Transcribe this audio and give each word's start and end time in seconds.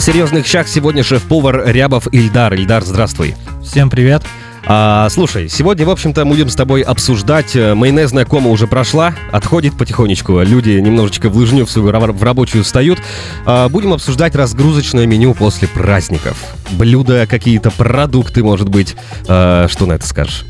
В 0.00 0.02
серьезных 0.02 0.46
щах 0.46 0.66
сегодня 0.66 1.02
шеф-повар 1.02 1.62
Рябов 1.66 2.08
Ильдар. 2.10 2.54
Ильдар, 2.54 2.82
здравствуй. 2.82 3.34
Всем 3.62 3.90
привет. 3.90 4.22
А, 4.66 5.06
слушай, 5.10 5.50
сегодня, 5.50 5.84
в 5.84 5.90
общем-то, 5.90 6.24
будем 6.24 6.48
с 6.48 6.54
тобой 6.56 6.80
обсуждать. 6.80 7.54
э, 7.54 7.74
Майонезная 7.74 8.24
кома 8.24 8.48
уже 8.48 8.66
прошла, 8.66 9.12
отходит 9.30 9.76
потихонечку. 9.76 10.40
Люди 10.40 10.70
немножечко 10.70 11.28
в 11.28 11.36
лыжню 11.36 11.66
в 11.66 11.70
свою 11.70 11.90
в 11.90 12.22
рабочую 12.22 12.64
встают. 12.64 12.98
А, 13.44 13.68
будем 13.68 13.92
обсуждать 13.92 14.34
разгрузочное 14.34 15.04
меню 15.04 15.34
после 15.34 15.68
праздников. 15.68 16.38
Блюда, 16.70 17.26
какие-то 17.26 17.70
продукты, 17.70 18.42
может 18.42 18.70
быть. 18.70 18.96
А, 19.28 19.68
что 19.68 19.84
на 19.84 19.92
это 19.92 20.06
скажешь? 20.06 20.46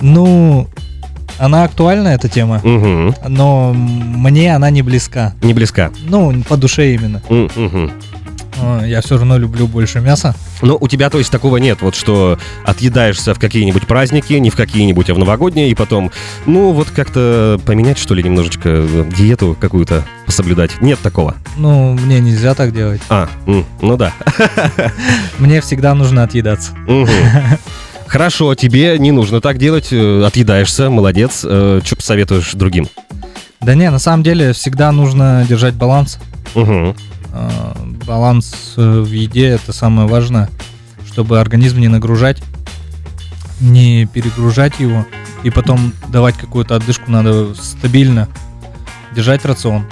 Ну, 0.00 0.68
она 1.38 1.62
актуальна, 1.62 2.08
эта 2.08 2.28
тема, 2.28 2.56
Угу. 2.56 3.14
но 3.28 3.72
мне 3.72 4.52
она 4.52 4.68
не 4.70 4.82
близка. 4.82 5.32
Не 5.42 5.54
близка. 5.54 5.92
Ну, 6.08 6.42
по 6.48 6.56
душе 6.56 6.92
именно. 6.92 7.22
А, 7.30 7.90
Я 8.84 9.00
все 9.00 9.16
равно 9.16 9.38
люблю 9.38 9.66
больше 9.66 10.00
мяса. 10.00 10.34
Но 10.60 10.76
у 10.80 10.88
тебя, 10.88 11.10
то 11.10 11.18
есть, 11.18 11.30
такого 11.30 11.56
нет, 11.56 11.82
вот 11.82 11.94
что 11.94 12.38
отъедаешься 12.64 13.34
в 13.34 13.38
какие-нибудь 13.38 13.86
праздники, 13.86 14.32
не 14.34 14.50
в 14.50 14.56
какие-нибудь, 14.56 15.10
а 15.10 15.14
в 15.14 15.18
новогодние, 15.18 15.70
и 15.70 15.74
потом, 15.74 16.10
ну, 16.46 16.72
вот 16.72 16.90
как-то 16.90 17.60
поменять, 17.64 17.98
что 17.98 18.14
ли, 18.14 18.22
немножечко 18.22 18.68
э, 18.68 19.10
диету 19.16 19.56
какую-то 19.58 20.04
пособлюдать. 20.26 20.80
Нет 20.80 20.98
такого. 21.00 21.34
Ну, 21.56 21.94
мне 21.94 22.20
нельзя 22.20 22.54
так 22.54 22.72
делать. 22.72 23.00
А, 23.08 23.28
ну 23.46 23.96
да. 23.96 24.12
Мне 25.38 25.60
всегда 25.60 25.94
нужно 25.94 26.22
отъедаться. 26.22 26.72
Хорошо, 28.06 28.54
тебе 28.54 28.98
не 28.98 29.10
нужно 29.10 29.40
так 29.40 29.58
делать, 29.58 29.88
э, 29.90 30.22
отъедаешься, 30.24 30.90
молодец. 30.90 31.38
Что 31.40 31.96
посоветуешь 31.96 32.52
другим? 32.52 32.88
Да 33.60 33.74
не, 33.74 33.90
на 33.90 33.98
самом 33.98 34.22
деле 34.22 34.52
всегда 34.52 34.90
нужно 34.92 35.46
держать 35.48 35.74
баланс. 35.74 36.18
Мгм. 36.54 36.94
Баланс 38.06 38.74
э, 38.76 39.00
в 39.00 39.10
еде 39.10 39.46
это 39.46 39.72
самое 39.72 40.08
важное, 40.08 40.50
чтобы 41.06 41.40
организм 41.40 41.78
не 41.78 41.88
нагружать, 41.88 42.42
не 43.60 44.06
перегружать 44.06 44.80
его, 44.80 45.06
и 45.42 45.50
потом 45.50 45.92
давать 46.08 46.36
какую-то 46.36 46.76
отдышку 46.76 47.10
надо 47.10 47.54
стабильно 47.54 48.28
держать 49.14 49.44
рацион. 49.44 49.84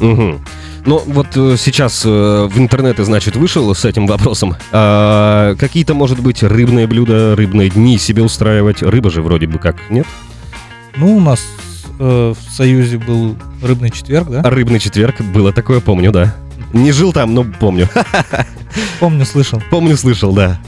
Мгм. 0.00 0.44
Ну, 0.86 1.02
вот 1.06 1.28
э, 1.36 1.56
сейчас 1.58 2.02
э, 2.04 2.08
в 2.08 2.58
интернет, 2.58 2.98
значит, 2.98 3.36
вышел 3.36 3.74
с 3.74 3.84
этим 3.86 4.06
вопросом. 4.06 4.56
А, 4.70 5.54
какие-то, 5.56 5.94
может 5.94 6.20
быть, 6.20 6.42
рыбные 6.42 6.86
блюда, 6.86 7.34
рыбные 7.36 7.70
дни 7.70 7.96
себе 7.96 8.22
устраивать. 8.22 8.82
Рыба 8.82 9.10
же 9.10 9.22
вроде 9.22 9.46
бы 9.46 9.58
как, 9.58 9.76
нет? 9.88 10.06
Ну, 10.96 11.16
у 11.16 11.20
нас 11.20 11.40
э, 11.98 12.34
в 12.38 12.52
Союзе 12.52 12.98
был 12.98 13.34
рыбный 13.62 13.90
четверг, 13.90 14.28
да? 14.28 14.42
Рыбный 14.42 14.78
четверг, 14.78 15.22
было 15.22 15.52
такое, 15.52 15.80
помню, 15.80 16.12
да. 16.12 16.34
Не 16.72 16.92
жил 16.92 17.12
там, 17.12 17.34
но 17.34 17.44
помню. 17.44 17.88
Помню, 19.00 19.24
слышал. 19.24 19.62
помню, 19.70 19.96
слышал, 19.96 20.32
да. 20.32 20.58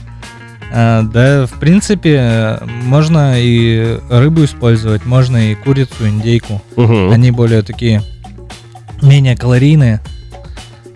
А, 0.71 1.01
да, 1.03 1.45
в 1.45 1.59
принципе, 1.59 2.59
можно 2.83 3.33
и 3.37 3.99
рыбу 4.09 4.45
использовать, 4.45 5.05
можно 5.05 5.51
и 5.51 5.55
курицу, 5.55 6.07
индейку. 6.07 6.61
Мгм. 6.75 7.11
Они 7.11 7.31
более 7.31 7.61
такие, 7.63 8.01
менее 9.01 9.35
калорийные 9.35 10.01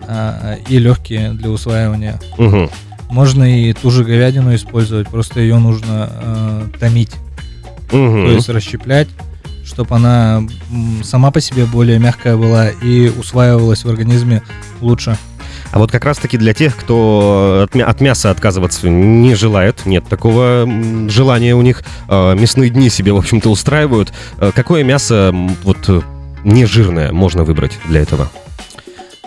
а, 0.06 0.56
и 0.68 0.78
легкие 0.78 1.32
для 1.32 1.50
усваивания. 1.50 2.20
Мгм. 2.38 2.70
Можно 3.10 3.44
и 3.68 3.72
ту 3.74 3.90
же 3.90 4.04
говядину 4.04 4.54
использовать, 4.54 5.08
просто 5.08 5.40
ее 5.40 5.58
нужно 5.58 6.08
э, 6.10 6.66
томить, 6.80 7.12
Мгм. 7.92 8.24
то 8.26 8.32
есть 8.32 8.48
расщеплять, 8.48 9.08
чтобы 9.72 9.94
она 9.96 10.42
сама 11.02 11.30
по 11.30 11.40
себе 11.40 11.64
более 11.64 11.98
мягкая 11.98 12.36
была 12.36 12.68
и 12.68 13.08
усваивалась 13.08 13.84
в 13.84 13.88
организме 13.88 14.42
лучше. 14.80 15.16
А 15.70 15.78
вот 15.78 15.90
как 15.90 16.04
раз-таки 16.04 16.36
для 16.36 16.52
тех, 16.52 16.76
кто 16.76 17.62
от, 17.64 17.74
от 17.74 18.00
мяса 18.02 18.30
отказываться 18.30 18.90
не 18.90 19.34
желает, 19.34 19.86
нет 19.86 20.04
такого 20.06 20.68
желания 21.08 21.54
у 21.54 21.62
них, 21.62 21.82
э, 22.08 22.34
мясные 22.34 22.68
дни 22.68 22.90
себе, 22.90 23.12
в 23.12 23.16
общем-то, 23.16 23.48
устраивают. 23.48 24.12
Э, 24.38 24.52
Какое 24.54 24.84
мясо 24.84 25.34
вот 25.64 25.78
э, 25.88 26.02
не 26.44 26.66
жирное 26.66 27.12
можно 27.12 27.44
выбрать 27.44 27.78
для 27.86 28.02
этого? 28.02 28.30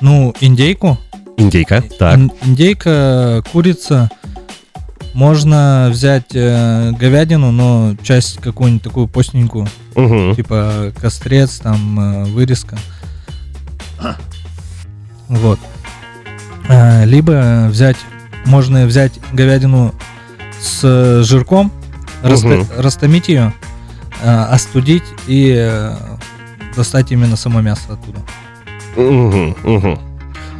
Ну, 0.02 0.36
индейку, 0.40 1.00
Индейка. 1.38 1.84
Так. 2.00 2.16
Ин- 2.18 2.32
индейка, 2.46 3.44
курица. 3.52 4.10
Можно 5.16 5.88
взять 5.94 6.32
э, 6.34 6.92
говядину, 6.92 7.52
но 7.52 7.96
часть 8.04 8.38
какую-нибудь 8.42 8.84
такую 8.84 9.08
постненькую, 9.08 9.66
Мгм. 9.96 10.36
типа 10.36 10.92
кострец, 11.00 11.60
там 11.60 12.00
э, 12.00 12.24
вырезка. 12.26 12.78
Вот. 15.30 15.58
Э, 16.68 17.06
либо 17.06 17.68
взять, 17.70 17.96
можно 18.46 18.86
взять 18.86 19.14
говядину 19.32 19.96
с 20.62 21.24
жирком, 21.24 21.72
раста- 22.22 22.48
Мгм. 22.48 22.68
растомить 22.78 23.30
ее, 23.30 23.54
э, 24.22 24.30
остудить 24.52 25.04
и 25.28 25.54
э, 25.58 25.96
достать 26.76 27.14
именно 27.14 27.38
само 27.38 27.62
мясо 27.62 27.94
оттуда. 27.94 28.20
Мгм, 28.98 29.56
мгм. 29.64 30.00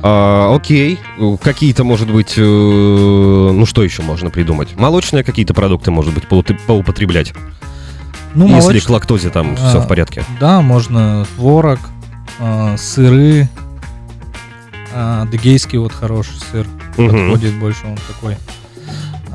А, 0.08 0.54
окей, 0.56 1.00
Э, 1.18 1.36
какие-то, 1.42 1.84
может 1.84 2.12
быть, 2.12 2.36
э, 2.38 2.42
ну 2.42 3.66
что 3.66 3.84
еще 3.84 4.04
можно 4.04 4.30
придумать? 4.30 4.76
Молочные 4.76 5.24
какие-то 5.24 5.56
продукты, 5.56 5.90
может 5.90 6.14
быть, 6.14 6.28
поут- 6.28 6.60
поупотреблять, 6.68 7.34
Ну, 8.36 8.48
если 8.48 8.76
молоч- 8.76 8.86
к 8.86 8.90
лактозе 8.92 9.30
там 9.32 9.56
А, 9.60 9.70
все 9.70 9.80
в 9.80 9.88
порядке. 9.88 10.24
Да, 10.40 10.62
можно 10.62 11.26
творог, 11.36 11.80
а, 12.40 12.78
сыры. 12.78 13.50
а, 14.94 15.24
Адыгейский 15.24 15.80
вот 15.80 15.92
хороший 15.92 16.36
сыр. 16.52 16.68
Мгм. 16.98 17.32
Подходит 17.32 17.56
больше, 17.60 17.80
он 17.88 17.98
такой. 18.08 18.38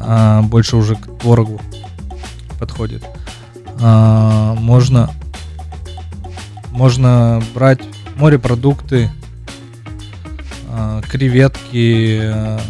а, 0.03 0.43
больше 0.43 0.77
уже 0.77 0.95
к 0.95 1.07
творогу 1.19 1.61
подходит. 2.61 3.03
А, 3.81 4.55
можно, 4.55 5.11
можно 6.71 7.43
брать 7.55 7.81
морепродукты, 8.17 9.11
а, 10.81 11.03
креветки, 11.03 12.21
а, 12.23 12.61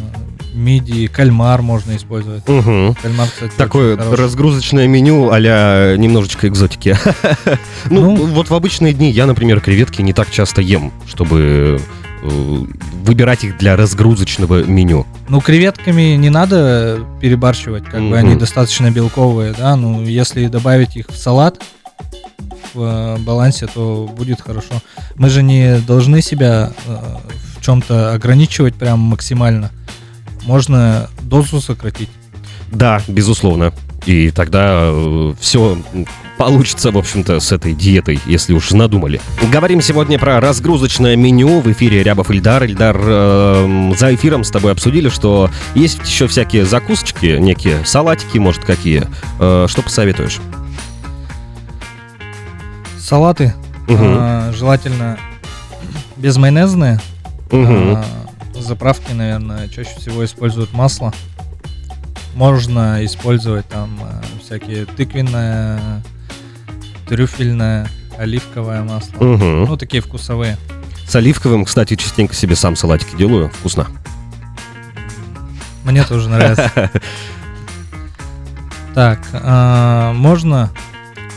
мидии, 0.52 1.06
кальмар 1.06 1.62
можно 1.62 1.96
использовать. 1.96 2.46
Мгм. 2.48 2.94
Кальмар, 3.00 3.28
кстати, 3.28 3.52
Такое 3.56 3.96
разгрузочное 3.96 4.88
меню 4.88 5.30
а 5.30 5.96
немножечко 5.96 6.48
экзотики. 6.48 6.96
Ну, 7.90 8.16
Ну. 8.16 8.26
вот 8.26 8.50
в 8.50 8.54
обычные 8.54 8.92
дни 8.92 9.10
я, 9.10 9.26
например, 9.26 9.60
креветки 9.60 10.02
не 10.02 10.12
так 10.12 10.30
часто 10.30 10.60
ем, 10.60 10.92
чтобы 11.06 11.80
э, 12.22 12.64
выбирать 13.04 13.44
их 13.44 13.58
для 13.58 13.76
разгрузочного 13.76 14.64
меню. 14.64 15.06
Ну, 15.28 15.40
креветками 15.40 16.16
не 16.16 16.30
надо 16.30 16.98
перебарщивать, 17.20 17.84
как 17.84 18.02
бы 18.02 18.18
они 18.18 18.34
достаточно 18.34 18.90
белковые, 18.90 19.54
да. 19.56 19.76
Ну, 19.76 20.02
если 20.02 20.46
добавить 20.48 20.96
их 20.96 21.06
в 21.08 21.16
салат 21.16 21.62
в 22.74 22.82
э, 22.82 23.16
балансе, 23.18 23.66
то 23.66 24.10
будет 24.16 24.40
хорошо. 24.40 24.74
Мы 25.16 25.30
же 25.30 25.42
не 25.42 25.78
должны 25.80 26.22
себя 26.22 26.72
э, 26.86 26.96
в 27.60 27.64
чем-то 27.64 28.14
ограничивать 28.14 28.74
прям 28.74 28.98
максимально. 29.00 29.70
Можно 30.44 31.08
дозу 31.20 31.60
сократить. 31.60 32.08
Да, 32.72 33.02
безусловно. 33.06 33.72
И 34.06 34.30
тогда 34.30 34.90
все 35.38 35.78
получится, 36.38 36.90
в 36.90 36.96
общем-то, 36.96 37.38
с 37.38 37.52
этой 37.52 37.74
диетой, 37.74 38.18
если 38.24 38.54
уж 38.54 38.70
надумали. 38.70 39.20
Говорим 39.52 39.82
сегодня 39.82 40.18
про 40.18 40.40
разгрузочное 40.40 41.14
меню 41.16 41.60
в 41.60 41.70
эфире 41.72 42.02
Рябов 42.02 42.30
Ильдар. 42.30 42.64
Ильдар, 42.64 42.96
эм, 42.98 43.94
за 43.94 44.14
эфиром 44.14 44.42
с 44.42 44.50
тобой 44.50 44.72
обсудили, 44.72 45.10
что 45.10 45.50
есть 45.74 45.98
еще 46.06 46.26
всякие 46.28 46.64
закусочки, 46.64 47.36
некие 47.38 47.84
салатики, 47.84 48.38
может, 48.38 48.64
какие. 48.64 49.06
Э, 49.38 49.66
что 49.68 49.82
посоветуешь? 49.82 50.40
Салаты 52.98 53.52
Мгм. 53.86 54.16
э, 54.18 54.52
желательно 54.56 55.18
безмайонезные. 56.16 56.94
Мгм. 56.94 57.02
А, 57.52 58.04
заправки, 58.54 59.12
наверное, 59.12 59.68
чаще 59.68 59.90
всего 59.98 60.24
используют 60.24 60.72
масло. 60.72 61.12
Можно 62.34 63.04
использовать 63.04 63.68
там 63.68 63.98
а, 64.02 64.22
всякие 64.42 64.86
тыквенное, 64.86 66.02
трюфельное, 67.08 67.88
оливковое 68.18 68.82
масло. 68.82 69.22
Мгм. 69.24 69.64
Ну, 69.64 69.76
такие 69.76 70.02
вкусовые. 70.02 70.56
С 71.08 71.16
оливковым, 71.16 71.64
кстати, 71.64 71.96
частенько 71.96 72.34
себе 72.34 72.54
сам 72.54 72.76
салатики 72.76 73.16
делаю. 73.16 73.50
Вкусно. 73.50 73.86
Мне 75.84 76.04
тоже 76.04 76.28
нравится. 76.28 76.90
Так, 78.92 79.20
а, 79.32 80.12
можно 80.14 80.68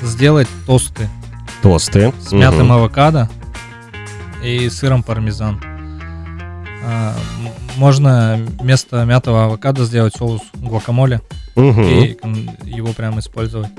сделать 0.01 0.47
тосты 0.65 1.07
Толстые. 1.61 2.11
с 2.19 2.31
мятым 2.31 2.71
авокадо 2.71 3.29
и 4.43 4.69
сыром 4.69 5.03
пармезан. 5.03 5.61
А, 6.85 7.15
можно 7.77 8.39
вместо 8.59 9.03
мятого 9.05 9.45
авокадо 9.45 9.85
сделать 9.85 10.15
соус 10.15 10.41
гуакамоле 10.53 11.21
и 11.55 12.17
кон- 12.21 12.49
его 12.63 12.93
прям 12.93 13.19
использовать. 13.19 13.69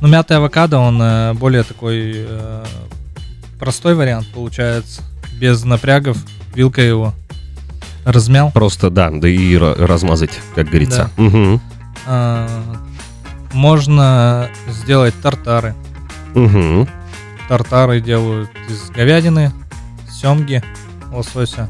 Но 0.00 0.08
мятый 0.08 0.36
авокадо, 0.36 0.78
он 0.78 1.00
э, 1.02 1.34
более 1.34 1.64
такой 1.64 2.12
э, 2.14 2.64
простой 3.58 3.94
вариант 3.94 4.28
получается, 4.32 5.02
без 5.40 5.64
напрягов, 5.64 6.16
вилка 6.54 6.80
его 6.80 7.12
размял. 8.04 8.50
Просто, 8.52 8.90
да, 8.90 9.10
да 9.10 9.28
и 9.28 9.56
размазать, 9.56 10.30
как 10.54 10.68
говорится. 10.68 11.10
Да. 11.16 11.22
Угу. 11.24 11.60
А, 12.06 12.48
можно 13.52 14.48
сделать 14.68 15.14
тартары. 15.22 15.74
Угу. 16.34 16.88
Тартары 17.48 18.00
делают 18.00 18.50
из 18.68 18.90
говядины, 18.90 19.52
семги, 20.10 20.62
лосося. 21.12 21.68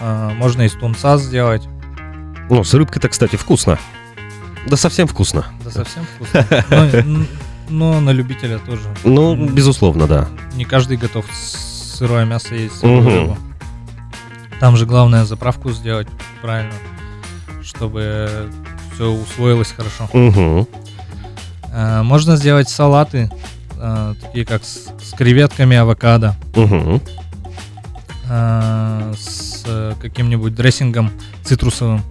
А, 0.00 0.30
можно 0.34 0.62
из 0.62 0.72
тунца 0.72 1.18
сделать. 1.18 1.62
Ну, 2.50 2.64
с 2.64 2.72
рыбкой-то, 2.74 3.08
кстати, 3.08 3.36
вкусно. 3.36 3.78
Да 4.66 4.76
совсем 4.76 5.06
вкусно. 5.06 5.46
Да 5.64 5.70
совсем 5.70 6.04
вкусно. 6.04 6.46
Но, 7.04 7.24
но 7.68 8.00
на 8.00 8.10
любителя 8.10 8.58
тоже. 8.58 8.82
Ну, 9.04 9.34
безусловно, 9.48 10.06
да. 10.06 10.28
Не 10.54 10.64
каждый 10.64 10.96
готов 10.96 11.26
сырое 11.32 12.24
мясо 12.24 12.54
есть. 12.54 12.82
Угу. 12.82 13.36
Там 14.60 14.76
же 14.76 14.86
главное 14.86 15.24
заправку 15.24 15.70
сделать 15.70 16.08
правильно, 16.42 16.74
чтобы 17.62 18.50
все 18.94 19.10
усвоилось 19.10 19.72
хорошо. 19.72 20.08
Угу. 20.12 20.68
А, 21.72 22.02
можно 22.02 22.36
сделать 22.36 22.68
салаты, 22.68 23.30
а, 23.78 24.14
такие 24.20 24.44
как 24.44 24.64
с, 24.64 24.88
с 25.02 25.12
креветками 25.16 25.76
авокадо. 25.76 26.34
Угу. 26.56 27.00
А, 28.30 29.12
с 29.16 29.47
каким-нибудь 30.00 30.54
дрессингом 30.54 31.10
цитрусовым. 31.44 32.02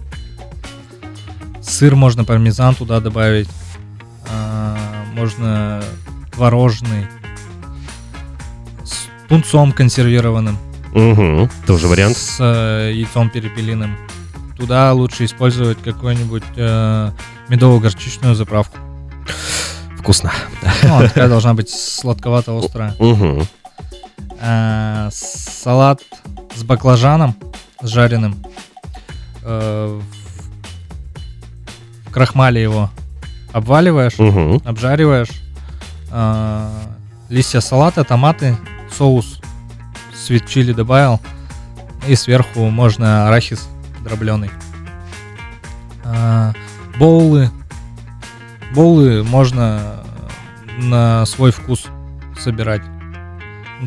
Сыр 1.62 1.96
можно 1.96 2.24
пармезан 2.24 2.76
туда 2.76 3.00
добавить. 3.00 3.50
А, 4.30 4.78
можно 5.14 5.84
творожный. 6.32 7.08
С 8.84 9.08
тунцом 9.28 9.72
консервированным. 9.72 10.58
Угу, 10.94 11.50
тоже 11.66 11.88
вариант. 11.88 12.18
С 12.18 12.38
э, 12.40 12.94
яйцом 12.94 13.30
перепелиным. 13.30 13.98
Туда 14.58 14.94
лучше 14.94 15.26
использовать 15.26 15.78
какую-нибудь 15.84 16.44
э, 16.56 17.12
медово-горчичную 17.50 18.34
заправку. 18.34 18.78
Вкусно. 19.98 20.32
Ну, 20.84 20.96
она 20.96 21.08
такая 21.08 21.28
должна 21.28 21.54
быть 21.54 21.70
сладковато-острая. 21.70 22.96
Угу. 22.98 23.44
Э, 24.40 25.10
салат 25.12 26.02
с 26.56 26.64
баклажаном, 26.64 27.36
с 27.82 27.88
жареным. 27.88 28.36
Э, 29.44 30.00
в 32.06 32.12
крахмале 32.12 32.62
его 32.62 32.90
обваливаешь, 33.54 34.20
угу. 34.20 34.62
обжариваешь. 34.66 35.30
Э, 36.12 36.70
листья 37.30 37.60
салата, 37.60 38.04
томаты, 38.04 38.58
соус 38.92 39.42
свит 40.28 40.46
чили 40.46 40.74
добавил. 40.74 41.22
И 42.08 42.16
сверху 42.16 42.70
можно 42.70 43.28
арахис 43.28 43.68
дробленый. 44.04 44.50
А, 46.04 46.54
боулы. 47.00 47.50
Боулы 48.74 49.24
можно 49.24 50.04
на 50.78 51.26
свой 51.26 51.52
вкус 51.52 51.86
собирать. 52.40 52.82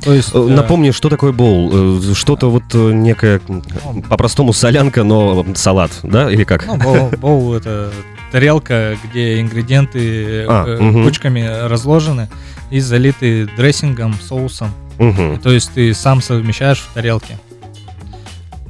То 0.02 0.14
есть, 0.14 0.30
э, 0.34 0.38
Напомни, 0.38 0.92
что 0.92 1.08
такое 1.08 1.32
боул? 1.32 2.00
Э, 2.00 2.14
что-то 2.14 2.50
вот 2.50 2.62
э, 2.74 2.92
некое, 2.92 3.40
ну, 3.48 3.62
по-простому 4.08 4.52
солянка, 4.52 5.02
но 5.02 5.44
салат, 5.54 5.90
да, 6.02 6.30
или 6.30 6.44
как? 6.44 6.66
Ну, 6.66 6.76
боул, 6.76 7.10
боул 7.18 7.54
это 7.54 7.90
тарелка, 8.30 8.96
где 9.04 9.40
ингредиенты 9.40 10.44
а, 10.48 10.78
угу. 10.78 11.02
кучками 11.02 11.66
разложены 11.66 12.28
и 12.70 12.78
залиты 12.78 13.48
дрессингом, 13.56 14.14
соусом. 14.14 14.70
Угу. 14.98 15.40
То 15.42 15.50
есть 15.50 15.72
ты 15.74 15.92
сам 15.94 16.22
совмещаешь 16.22 16.78
в 16.78 16.94
тарелке. 16.94 17.38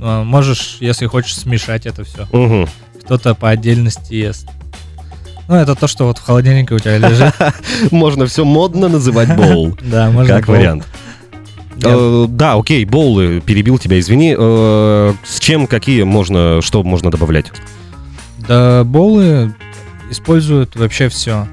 А, 0.01 0.25
можешь, 0.25 0.79
если 0.81 1.07
хочешь, 1.07 1.37
смешать 1.37 1.87
это 1.87 2.05
все. 2.05 2.27
Угу. 2.33 2.69
Кто-то 3.05 3.35
по 3.35 3.51
отдельности 3.51 4.15
ест. 4.15 4.49
Ну, 5.49 5.57
это 5.57 5.75
то, 5.75 5.89
что 5.89 6.07
вот 6.07 6.19
в 6.19 6.23
холодильнике 6.23 6.75
у 6.75 6.79
тебя 6.79 6.97
лежит. 6.99 7.35
Можно 7.91 8.27
все 8.27 8.45
модно 8.45 8.89
называть 8.89 9.37
боул. 9.37 9.77
Да, 9.83 10.09
можно. 10.11 10.37
Как 10.37 10.47
вариант. 10.47 10.87
Э, 11.83 12.27
да, 12.29 12.55
окей, 12.55 12.85
боулы, 12.85 13.41
перебил 13.41 13.79
тебя, 13.79 13.99
извини. 13.99 14.35
Э, 14.37 15.13
с 15.25 15.39
чем, 15.39 15.67
какие 15.67 16.03
можно, 16.03 16.61
что 16.63 16.83
можно 16.83 17.11
добавлять? 17.11 17.53
Да, 18.47 18.85
боулы 18.85 19.55
используют 20.11 20.77
вообще 20.77 21.09
все. 21.09 21.47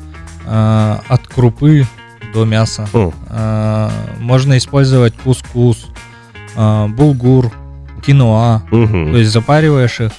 Э, 0.46 0.98
от 1.08 1.28
крупы 1.28 1.86
до 2.34 2.46
мяса. 2.46 2.88
Mm. 2.92 3.92
Можно 4.20 4.58
использовать 4.58 5.14
кускус, 5.16 5.88
булгур, 6.56 7.52
киноа. 8.06 8.64
Mm-hmm. 8.70 9.12
То 9.12 9.18
есть 9.18 9.32
запариваешь 9.32 10.02
их, 10.02 10.12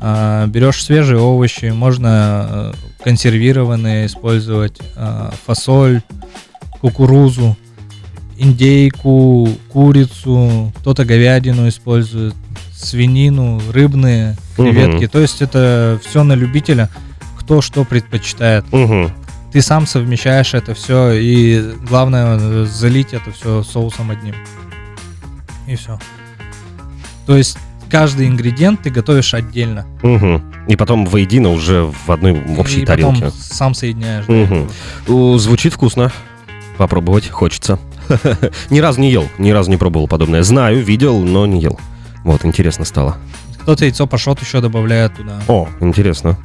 берешь 0.00 0.82
свежие 0.82 1.20
овощи, 1.20 1.66
можно 1.66 2.72
консервированные 3.04 4.06
использовать, 4.06 4.80
фасоль, 5.46 6.00
кукурузу 6.80 7.56
индейку, 8.38 9.48
курицу, 9.68 10.72
кто-то 10.78 11.04
говядину 11.04 11.68
использует, 11.68 12.34
свинину, 12.74 13.60
рыбные 13.72 14.36
креветки. 14.56 15.04
Угу. 15.04 15.12
То 15.12 15.20
есть 15.20 15.42
это 15.42 16.00
все 16.04 16.22
на 16.22 16.34
любителя, 16.34 16.88
кто 17.38 17.60
что 17.60 17.84
предпочитает. 17.84 18.64
Угу. 18.72 19.10
Ты 19.52 19.62
сам 19.62 19.86
совмещаешь 19.86 20.54
это 20.54 20.74
все, 20.74 21.12
и 21.12 21.74
главное 21.88 22.64
залить 22.66 23.12
это 23.12 23.32
все 23.32 23.62
соусом 23.62 24.10
одним. 24.10 24.34
И 25.66 25.74
все. 25.74 25.98
То 27.26 27.36
есть 27.36 27.58
каждый 27.90 28.28
ингредиент 28.28 28.82
ты 28.82 28.90
готовишь 28.90 29.34
отдельно. 29.34 29.86
Угу. 30.02 30.42
И 30.68 30.76
потом 30.76 31.06
воедино 31.06 31.50
уже 31.50 31.90
в 32.06 32.10
одной 32.10 32.40
общей 32.56 32.82
и 32.82 32.86
тарелке. 32.86 33.24
Потом 33.24 33.32
сам 33.32 33.74
соединяешь. 33.74 34.26
Угу. 34.28 35.32
Да, 35.32 35.38
Звучит 35.38 35.74
вкусно. 35.74 36.12
Попробовать 36.76 37.28
хочется. 37.28 37.78
Ни 38.70 38.80
разу 38.80 39.00
не 39.00 39.10
ел, 39.10 39.28
ни 39.38 39.50
разу 39.50 39.70
не 39.70 39.76
пробовал 39.76 40.08
подобное. 40.08 40.42
Знаю, 40.42 40.82
видел, 40.82 41.20
но 41.20 41.46
не 41.46 41.60
ел. 41.60 41.78
Вот, 42.24 42.44
интересно 42.44 42.84
стало. 42.84 43.16
Кто-то 43.62 43.84
яйцо 43.84 44.06
пашот 44.06 44.40
еще 44.40 44.60
добавляет 44.60 45.16
туда. 45.16 45.40
О, 45.46 45.68
интересно. 45.80 46.38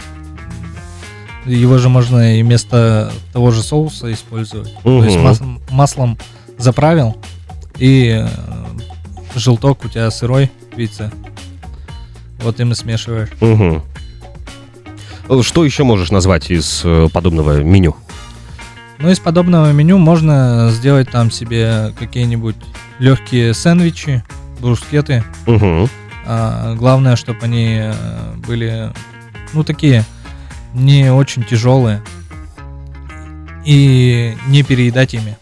Его 1.46 1.78
же 1.78 1.90
можно 1.90 2.38
и 2.38 2.44
вместо 2.44 3.12
того 3.34 3.52
же 3.52 3.62
соуса 3.64 4.12
использовать. 4.14 4.74
Угу. 4.84 5.00
То 5.00 5.06
есть 5.06 5.18
мас- 5.18 5.42
маслом 5.70 6.18
заправил, 6.58 7.18
и 7.78 8.22
э, 8.22 8.28
желток 9.36 9.84
у 9.86 9.90
тебя 9.90 10.10
сырой 10.12 10.52
яйце. 10.78 11.12
Вот 12.40 12.60
им 12.60 12.72
и 12.72 12.76
смешиваешь. 12.76 13.30
Угу. 13.42 13.82
Что 15.44 15.66
еще 15.66 15.84
можешь 15.84 16.12
назвать 16.12 16.52
из 16.52 16.82
э, 16.84 17.08
подобного 17.12 17.64
меню? 17.64 17.96
Ну, 19.04 19.10
из 19.10 19.20
подобного 19.20 19.70
меню 19.74 19.98
можно 19.98 20.70
сделать 20.72 21.12
там 21.12 21.30
себе 21.30 21.92
какие-нибудь 22.00 22.56
легкие 23.00 23.54
сэндвичи, 23.54 24.24
брускеты. 24.62 25.26
Угу. 25.46 25.90
А, 26.26 26.74
главное, 26.76 27.18
чтобы 27.18 27.40
они 27.42 27.80
э, 27.82 27.94
были, 28.48 28.94
ну, 29.52 29.66
такие 29.66 30.06
не 30.74 31.12
очень 31.12 31.44
тяжелые. 31.44 32.02
И 33.66 34.38
не 34.48 34.64
переедать 34.64 35.14
ими. 35.16 35.38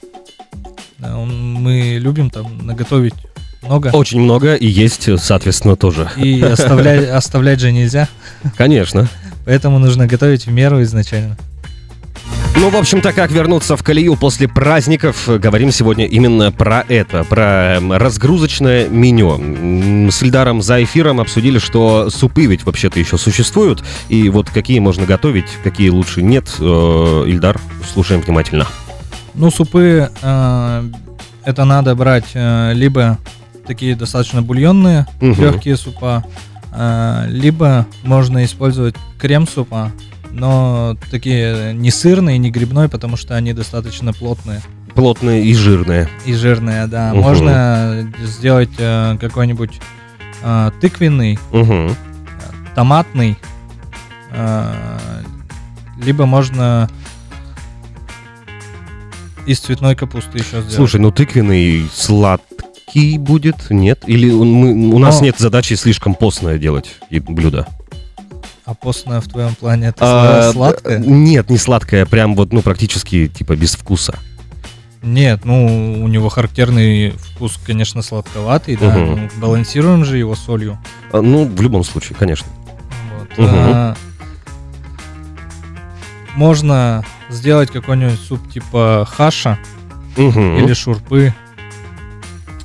Мы 0.98 2.00
любим 2.01 2.32
там 2.32 2.65
наготовить 2.65 3.13
много. 3.62 3.91
Очень 3.94 4.22
много 4.22 4.56
и 4.56 4.65
есть, 4.65 5.08
соответственно, 5.20 5.75
тоже. 5.75 6.10
И 6.18 6.41
оставлять, 6.41 7.10
оставлять 7.12 7.60
же 7.60 7.72
нельзя. 7.72 8.10
Конечно. 8.58 9.08
Поэтому 9.46 9.77
нужно 9.77 10.08
готовить 10.08 10.48
в 10.48 10.51
меру 10.51 10.82
изначально. 10.82 11.38
Ну, 12.55 12.70
в 12.70 12.75
общем-то, 12.75 13.13
как 13.13 13.31
вернуться 13.31 13.75
в 13.75 13.84
колею 13.84 14.15
после 14.15 14.48
праздников, 14.48 15.27
говорим 15.27 15.72
сегодня 15.72 16.05
именно 16.05 16.51
про 16.51 16.86
это, 16.88 17.24
про 17.24 17.77
эм, 17.77 17.91
разгрузочное 17.93 18.88
меню. 18.88 20.12
С 20.12 20.22
Ильдаром 20.22 20.62
за 20.62 20.84
эфиром 20.84 21.20
обсудили, 21.20 21.60
что 21.60 22.10
супы 22.10 22.46
ведь 22.46 22.63
вообще-то 22.63 23.00
еще 23.00 23.17
существуют, 23.17 23.84
и 24.10 24.29
вот 24.29 24.50
какие 24.50 24.79
можно 24.79 25.05
готовить, 25.05 25.48
какие 25.63 25.89
лучше 25.89 26.22
нет. 26.22 26.53
Э, 26.60 27.24
Ильдар, 27.27 27.60
слушаем 27.91 28.22
внимательно. 28.22 28.67
Ну, 29.34 29.50
супы, 29.50 30.12
э, 30.22 30.84
это 31.46 31.65
надо 31.65 31.96
брать 31.96 32.31
э, 32.34 32.74
либо 32.74 33.17
такие 33.65 33.96
достаточно 33.96 34.41
бульонные, 34.41 35.08
угу. 35.22 35.41
легкие 35.41 35.77
супа, 35.77 36.25
э, 36.74 37.25
либо 37.27 37.88
можно 38.03 38.43
использовать 38.43 38.96
крем-супа, 39.17 39.91
но 40.32 40.96
такие 41.10 41.74
не 41.74 41.92
сырные, 41.92 42.38
не 42.38 42.52
грибной, 42.52 42.90
потому 42.90 43.18
что 43.18 43.36
они 43.36 43.54
достаточно 43.54 44.14
плотные. 44.14 44.62
Плотные 44.96 45.46
и 45.46 45.54
жирные. 45.54 46.10
И 46.26 46.34
жирные, 46.34 46.88
да. 46.88 47.12
Угу. 47.14 47.22
Можно 47.22 48.12
сделать 48.24 48.72
э, 48.78 49.18
какой-нибудь 49.20 49.80
э, 50.44 50.72
тыквенный, 50.82 51.40
угу. 51.52 51.96
томатный, 52.76 53.38
э, 54.32 54.74
либо 56.04 56.26
можно 56.26 56.90
из 59.46 59.60
цветной 59.60 59.96
капусты 59.96 60.38
еще 60.38 60.48
сделать. 60.50 60.74
Слушай, 60.74 61.00
ну 61.00 61.12
тыквенный 61.12 61.88
сладкий 61.94 63.18
будет? 63.18 63.70
Нет? 63.70 64.04
Или 64.08 64.32
мы, 64.32 64.94
у 64.94 65.00
нас 65.00 65.20
Но... 65.20 65.26
нет 65.26 65.40
задачи 65.40 65.74
слишком 65.74 66.16
постное 66.16 66.58
делать 66.58 66.96
блюдо? 67.10 67.68
А 68.72 68.74
постное 68.74 69.20
в 69.20 69.28
твоем 69.28 69.54
плане 69.54 69.88
это 69.88 70.00
а, 70.48 70.51
сладкое? 70.54 70.98
Нет, 71.00 71.50
не 71.50 71.58
сладкое, 71.58 72.06
прям 72.06 72.36
вот, 72.36 72.54
ну, 72.54 72.62
практически, 72.62 73.28
типа, 73.28 73.58
без 73.58 73.75
вкуса. 73.75 74.18
Нет, 75.01 75.44
ну, 75.44 76.01
у 76.01 76.08
него 76.08 76.30
характерный 76.30 77.10
вкус, 77.12 77.60
конечно, 77.66 78.01
сладковатый, 78.01 78.78
да. 78.78 78.88
Угу. 78.88 78.98
Ну, 78.98 79.30
балансируем 79.42 80.06
же 80.06 80.18
его 80.18 80.36
солью. 80.36 80.80
А, 81.12 81.22
ну, 81.22 81.46
в 81.46 81.62
любом 81.62 81.84
случае, 81.84 82.16
конечно. 82.18 82.48
Вот. 83.20 83.40
Угу. 83.40 83.50
А, 83.51 83.96
можно 86.36 87.04
сделать 87.30 87.72
какой-нибудь 87.72 88.22
суп 88.22 88.50
типа 88.50 89.06
хаша 89.12 89.60
угу. 90.16 90.40
или 90.40 90.74
шурпы. 90.74 91.34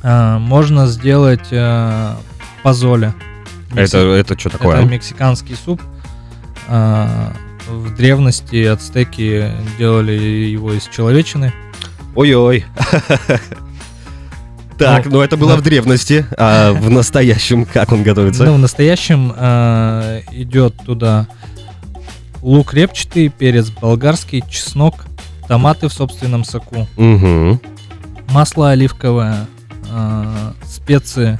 А, 0.05 0.39
можно 0.39 0.87
сделать 0.87 1.49
а, 1.51 2.17
позоля. 2.63 3.13
Это, 3.75 3.99
это 3.99 4.39
что 4.39 4.51
такое? 4.51 4.77
Это 4.77 4.87
мексиканский 4.87 5.57
суп. 5.57 5.83
А, 6.69 7.33
в 7.69 7.95
древности 7.95 8.65
ацтеки 8.65 9.51
делали 9.79 10.13
его 10.13 10.73
из 10.73 10.85
человечины. 10.89 11.53
Ой-ой. 12.15 12.65
Так, 14.79 15.07
ну, 15.07 15.13
ну 15.13 15.21
это 15.23 15.39
было 15.39 15.55
да. 15.55 15.61
в 15.61 15.63
древности, 15.63 16.27
а 16.37 16.73
в 16.73 16.91
настоящем 16.91 17.65
как 17.65 17.93
он 17.93 18.03
готовится? 18.03 18.45
Ну, 18.45 18.57
в 18.57 18.59
настоящем 18.59 19.33
э, 19.35 20.21
идет 20.33 20.75
туда 20.85 21.29
лук 22.43 22.75
репчатый, 22.75 23.31
перец 23.31 23.71
болгарский, 23.71 24.45
чеснок, 24.49 25.07
томаты 25.49 25.89
в 25.89 25.95
собственном 25.95 26.45
соку, 26.45 26.87
угу. 26.97 27.59
масло 28.29 28.73
оливковое, 28.73 29.47
э, 29.91 30.53
специи, 30.67 31.39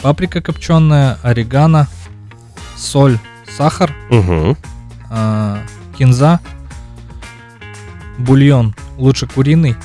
паприка 0.00 0.40
копченая, 0.40 1.18
орегано, 1.22 1.86
соль, 2.78 3.18
сахар, 3.56 3.94
угу. 4.10 4.56
э, 5.10 5.56
кинза, 5.98 6.40
бульон, 8.18 8.74
лучше 8.98 9.26
куриный. 9.26 9.76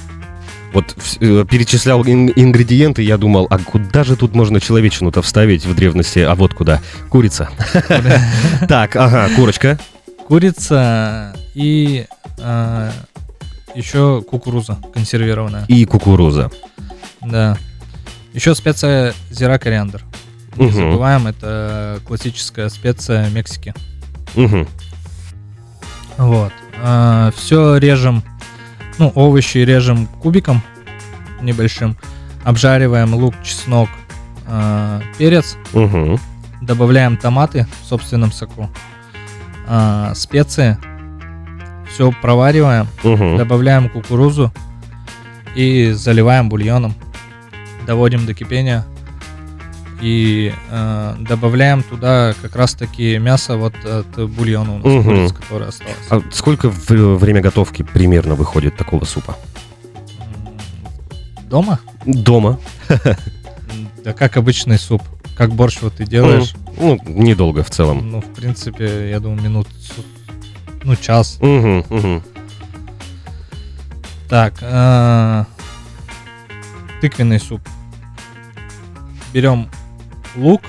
Вот 0.73 0.95
э, 1.21 1.45
перечислял 1.49 2.03
ин- 2.03 2.31
ингредиенты, 2.35 3.01
я 3.01 3.17
думал, 3.17 3.47
а 3.49 3.57
куда 3.57 4.03
же 4.03 4.15
тут 4.15 4.35
можно 4.35 4.59
человечину-то 4.59 5.21
вставить 5.21 5.65
в 5.65 5.73
древности? 5.75 6.19
А 6.19 6.35
вот 6.35 6.53
куда? 6.53 6.81
Курица. 7.09 7.49
Так, 8.67 8.95
ага, 8.95 9.29
курочка. 9.35 9.79
Курица 10.27 11.35
и 11.53 12.05
э, 12.37 12.91
еще 13.75 14.21
кукуруза 14.21 14.77
консервированная. 14.93 15.65
И 15.67 15.85
кукуруза. 15.85 16.51
Да. 17.21 17.57
Еще 18.33 18.53
специя 18.55 19.13
зира 19.31 19.57
кориандр. 19.57 20.03
Не 20.57 20.71
забываем, 20.71 21.27
это 21.27 21.99
классическая 22.05 22.69
специя 22.69 23.29
Мексики. 23.29 23.73
Угу. 24.35 24.67
Вот. 26.17 26.51
А, 26.81 27.31
все 27.35 27.77
режем, 27.77 28.23
ну, 28.97 29.11
овощи 29.15 29.59
режем 29.59 30.07
кубиком 30.21 30.61
небольшим. 31.41 31.97
Обжариваем 32.43 33.13
лук, 33.13 33.35
чеснок, 33.43 33.89
а, 34.47 35.01
перец. 35.17 35.57
Угу. 35.73 36.19
Добавляем 36.61 37.17
томаты 37.17 37.67
в 37.83 37.87
собственном 37.87 38.31
соку 38.31 38.69
а, 39.67 40.13
специи, 40.15 40.77
все 41.91 42.11
провариваем, 42.21 42.87
угу. 43.03 43.37
добавляем 43.37 43.89
кукурузу 43.89 44.51
и 45.55 45.91
заливаем 45.91 46.49
бульоном, 46.49 46.93
доводим 47.85 48.25
до 48.25 48.33
кипения 48.33 48.85
и 50.01 50.53
э, 50.69 51.15
добавляем 51.19 51.83
туда 51.83 52.33
как 52.41 52.55
раз 52.55 52.73
таки 52.73 53.17
мясо 53.17 53.57
вот 53.57 53.73
от 53.85 54.29
бульона 54.29 54.75
у 54.75 54.77
нас 54.77 54.85
угу. 54.85 55.03
курица, 55.03 55.35
которая 55.35 55.69
осталась. 55.69 55.95
А 56.09 56.21
сколько 56.31 56.69
время 56.69 57.41
готовки 57.41 57.83
примерно 57.83 58.35
выходит 58.35 58.77
такого 58.77 59.05
супа? 59.05 59.37
Дома? 61.49 61.79
Дома. 62.05 62.59
Да 64.03 64.13
как 64.13 64.37
обычный 64.37 64.79
суп. 64.79 65.01
Как 65.35 65.51
борщ 65.51 65.81
вот 65.81 65.95
ты 65.95 66.05
делаешь. 66.05 66.55
Ну, 66.79 66.97
недолго 67.05 67.63
в 67.63 67.69
целом. 67.69 68.09
Ну, 68.09 68.21
в 68.21 68.33
принципе, 68.33 69.09
я 69.09 69.19
думаю, 69.19 69.41
минут, 69.41 69.67
ну, 70.83 70.95
час. 70.95 71.37
Угу, 71.41 71.85
угу. 71.89 72.23
Так, 74.29 74.55
э, 74.61 75.45
тыквенный 77.01 77.39
суп. 77.39 77.61
Берем 79.33 79.69
лук, 80.37 80.61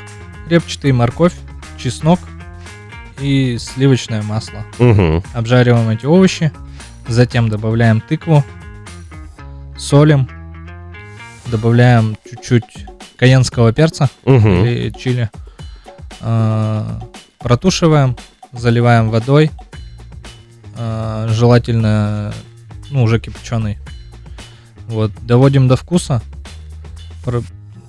репчатый, 0.49 0.93
морковь, 0.93 1.35
чеснок 1.79 2.19
и 3.21 3.59
сливочное 3.59 4.23
масло. 4.23 4.65
Угу. 4.79 5.23
Обжариваем 5.35 5.89
эти 5.91 6.07
овощи, 6.07 6.53
затем 7.07 7.49
добавляем 7.49 8.01
тыкву, 8.01 8.45
солим, 9.77 10.29
добавляем 11.47 12.17
чуть-чуть 12.29 12.87
каенского 13.17 13.73
перца 13.73 14.09
угу. 14.25 14.49
или 14.49 14.91
чили. 14.91 15.31
Э, 16.21 17.01
протушиваем, 17.39 18.17
заливаем 18.53 19.11
водой, 19.11 19.51
э, 20.77 21.27
желательно, 21.31 22.33
ну, 22.91 23.03
уже 23.03 23.21
кипяченый. 23.21 23.79
Вот, 24.87 25.13
доводим 25.23 25.69
до 25.69 25.77
вкуса. 25.77 26.23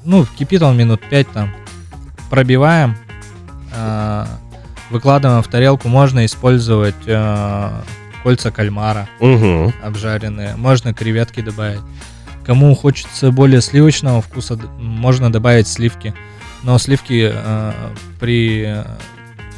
Ну, 0.04 0.26
кипит 0.38 0.62
он 0.62 0.76
минут 0.78 1.02
5 1.10 1.32
там. 1.32 1.54
Пробиваем, 2.30 2.96
э, 3.74 4.26
выкладываем 4.90 5.42
в 5.42 5.48
тарелку. 5.48 5.88
Можно 5.88 6.26
использовать 6.26 6.96
э, 7.06 7.70
кольца 8.24 8.52
кальмара 8.52 9.10
угу. 9.20 9.74
обжаренные. 9.84 10.56
Можно 10.56 10.94
креветки 10.94 11.42
добавить. 11.42 11.82
Кому 12.46 12.74
хочется 12.76 13.32
более 13.32 13.62
сливочного 13.62 14.22
вкуса, 14.22 14.58
можно 14.80 15.32
добавить 15.32 15.68
сливки. 15.68 16.14
Но 16.64 16.78
сливки 16.78 17.32
э, 17.34 17.72
при 18.20 18.84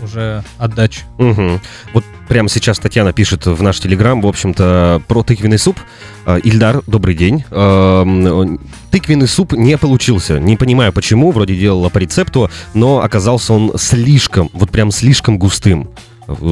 уже 0.01 0.43
отдаче. 0.57 1.01
Угу. 1.17 1.59
Вот 1.93 2.03
прямо 2.27 2.49
сейчас 2.49 2.79
Татьяна 2.79 3.13
пишет 3.13 3.45
в 3.45 3.61
наш 3.61 3.79
телеграм, 3.79 4.21
в 4.21 4.27
общем-то, 4.27 5.01
про 5.07 5.23
тыквенный 5.23 5.59
суп. 5.59 5.79
Э, 6.25 6.39
Ильдар, 6.43 6.81
добрый 6.87 7.15
день. 7.15 7.43
Э, 7.51 8.57
тыквенный 8.91 9.27
суп 9.27 9.53
не 9.53 9.77
получился. 9.77 10.39
Не 10.39 10.57
понимаю 10.57 10.93
почему, 10.93 11.31
вроде 11.31 11.55
делала 11.55 11.89
по 11.89 11.97
рецепту, 11.97 12.49
но 12.73 13.01
оказался 13.01 13.53
он 13.53 13.73
слишком, 13.77 14.49
вот 14.53 14.69
прям 14.71 14.91
слишком 14.91 15.37
густым. 15.37 15.89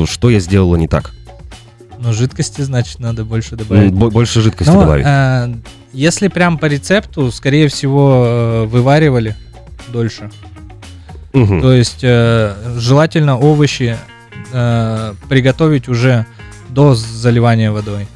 Что 0.05 0.29
я 0.29 0.39
сделала 0.39 0.75
не 0.75 0.87
так? 0.87 1.11
Ну, 2.01 2.13
жидкости, 2.13 2.61
значит, 2.61 2.99
надо 2.99 3.25
больше 3.25 3.57
добавить. 3.57 3.91
Больше 3.91 4.41
жидкости 4.41 4.71
Но, 4.71 4.81
добавить. 4.81 5.05
Э, 5.05 5.53
если 5.91 6.29
прям 6.29 6.57
по 6.57 6.65
рецепту, 6.67 7.31
скорее 7.31 7.67
всего, 7.67 8.23
э, 8.25 8.65
вываривали 8.65 9.35
дольше. 9.89 10.29
Угу. 11.33 11.61
То 11.61 11.73
есть 11.73 11.99
э, 12.03 12.55
желательно 12.77 13.37
овощи 13.37 13.97
э, 14.51 15.13
приготовить 15.27 15.87
уже 15.87 16.25
до 16.69 16.95
заливания 16.95 17.71
водой. 17.71 18.07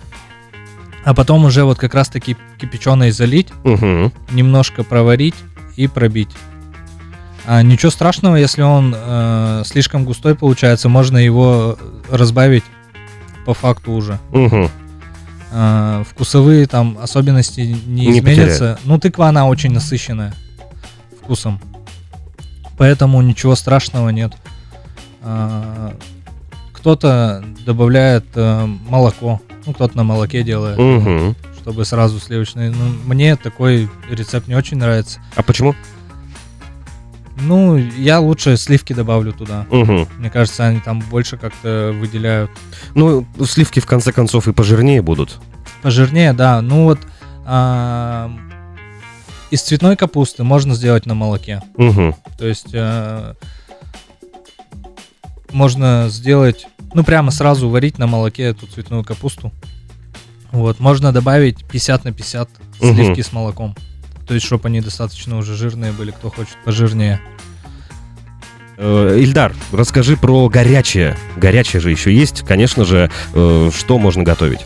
А 1.04 1.14
потом 1.14 1.46
уже 1.46 1.64
вот 1.64 1.78
как 1.78 1.94
раз 1.94 2.08
таки 2.08 2.38
кипяченой 2.60 3.12
залить, 3.12 3.50
угу. 3.64 4.12
немножко 4.32 4.84
проварить 4.84 5.36
и 5.76 5.88
пробить. 5.88 6.30
А 7.46 7.62
ничего 7.62 7.92
страшного, 7.92 8.38
если 8.38 8.62
он 8.62 8.96
э, 8.96 9.64
слишком 9.66 10.06
густой 10.06 10.36
получается, 10.36 10.88
можно 10.88 11.18
его 11.18 11.78
разбавить 12.10 12.64
по 13.46 13.54
факту 13.54 13.92
уже. 13.92 14.18
Угу. 14.32 14.70
А, 15.56 16.04
вкусовые 16.10 16.66
там 16.66 16.98
особенности 17.00 17.62
не, 17.62 18.08
не 18.08 18.20
изменятся. 18.20 18.60
Потеряет. 18.60 18.80
Ну, 18.86 18.98
тыква, 18.98 19.28
она 19.28 19.46
очень 19.46 19.72
насыщенная 19.72 20.34
вкусом. 21.22 21.60
Поэтому 22.78 23.22
ничего 23.22 23.56
страшного 23.56 24.10
нет. 24.10 24.34
А, 25.22 25.96
кто-то 26.74 27.44
добавляет 27.66 28.26
а, 28.36 28.66
молоко. 28.66 29.42
Ну, 29.66 29.74
кто-то 29.74 29.96
на 29.96 30.04
молоке 30.04 30.44
делает. 30.44 30.78
Угу. 30.78 31.36
Чтобы 31.62 31.86
сразу 31.86 32.20
сливочный. 32.20 32.70
Ну, 32.70 32.94
мне 33.06 33.36
такой 33.36 33.90
рецепт 34.10 34.48
не 34.48 34.56
очень 34.56 34.78
нравится. 34.78 35.20
А 35.36 35.44
почему? 35.44 35.76
Ну, 37.38 37.78
я 37.78 38.20
лучше 38.20 38.58
сливки 38.58 38.94
добавлю 38.94 39.34
туда. 39.34 39.66
Угу. 39.70 40.08
Мне 40.18 40.30
кажется, 40.30 40.66
они 40.66 40.80
там 40.80 41.00
больше 41.00 41.38
как-то 41.38 41.96
выделяют. 41.98 42.52
Ну, 42.96 43.26
сливки 43.46 43.80
в 43.80 43.86
конце 43.86 44.12
концов 44.12 44.48
и 44.48 44.54
пожирнее 44.54 45.02
будут. 45.02 45.40
Пожирнее, 45.82 46.34
да. 46.34 46.62
Ну 46.62 46.84
вот 46.84 47.00
а, 47.46 48.32
из 49.54 49.62
цветной 49.62 49.96
капусты 49.96 50.44
можно 50.44 50.74
сделать 50.74 51.06
на 51.06 51.14
молоке. 51.14 51.62
Угу. 51.76 52.16
То 52.40 52.48
есть 52.48 52.70
а, 52.74 53.36
можно 55.52 56.08
сделать, 56.10 56.66
ну 56.96 57.04
прямо 57.04 57.30
сразу 57.30 57.70
варить 57.70 58.00
на 58.00 58.08
молоке 58.08 58.44
эту 58.46 58.66
цветную 58.66 59.04
капусту. 59.04 59.52
Вот, 60.52 60.80
можно 60.80 61.12
добавить 61.12 61.66
50 61.66 62.06
на 62.06 62.12
50 62.12 62.50
сливки 62.80 63.12
угу. 63.12 63.22
с 63.22 63.32
молоком. 63.32 63.76
То 64.28 64.34
есть, 64.34 64.44
чтобы 64.44 64.70
они 64.70 64.82
достаточно 64.82 65.38
уже 65.38 65.56
жирные 65.56 65.92
были, 65.92 66.10
кто 66.10 66.32
хочет 66.32 66.58
пожирнее. 66.66 67.22
Э, 68.78 69.20
Ильдар, 69.20 69.54
расскажи 69.72 70.18
про 70.18 70.50
горячее. 70.50 71.16
Горячее 71.36 71.80
же 71.80 71.92
еще 71.92 72.12
есть. 72.12 72.42
Конечно 72.42 72.86
же, 72.86 73.12
э, 73.36 73.70
что 73.72 74.00
можно 74.00 74.24
готовить? 74.24 74.62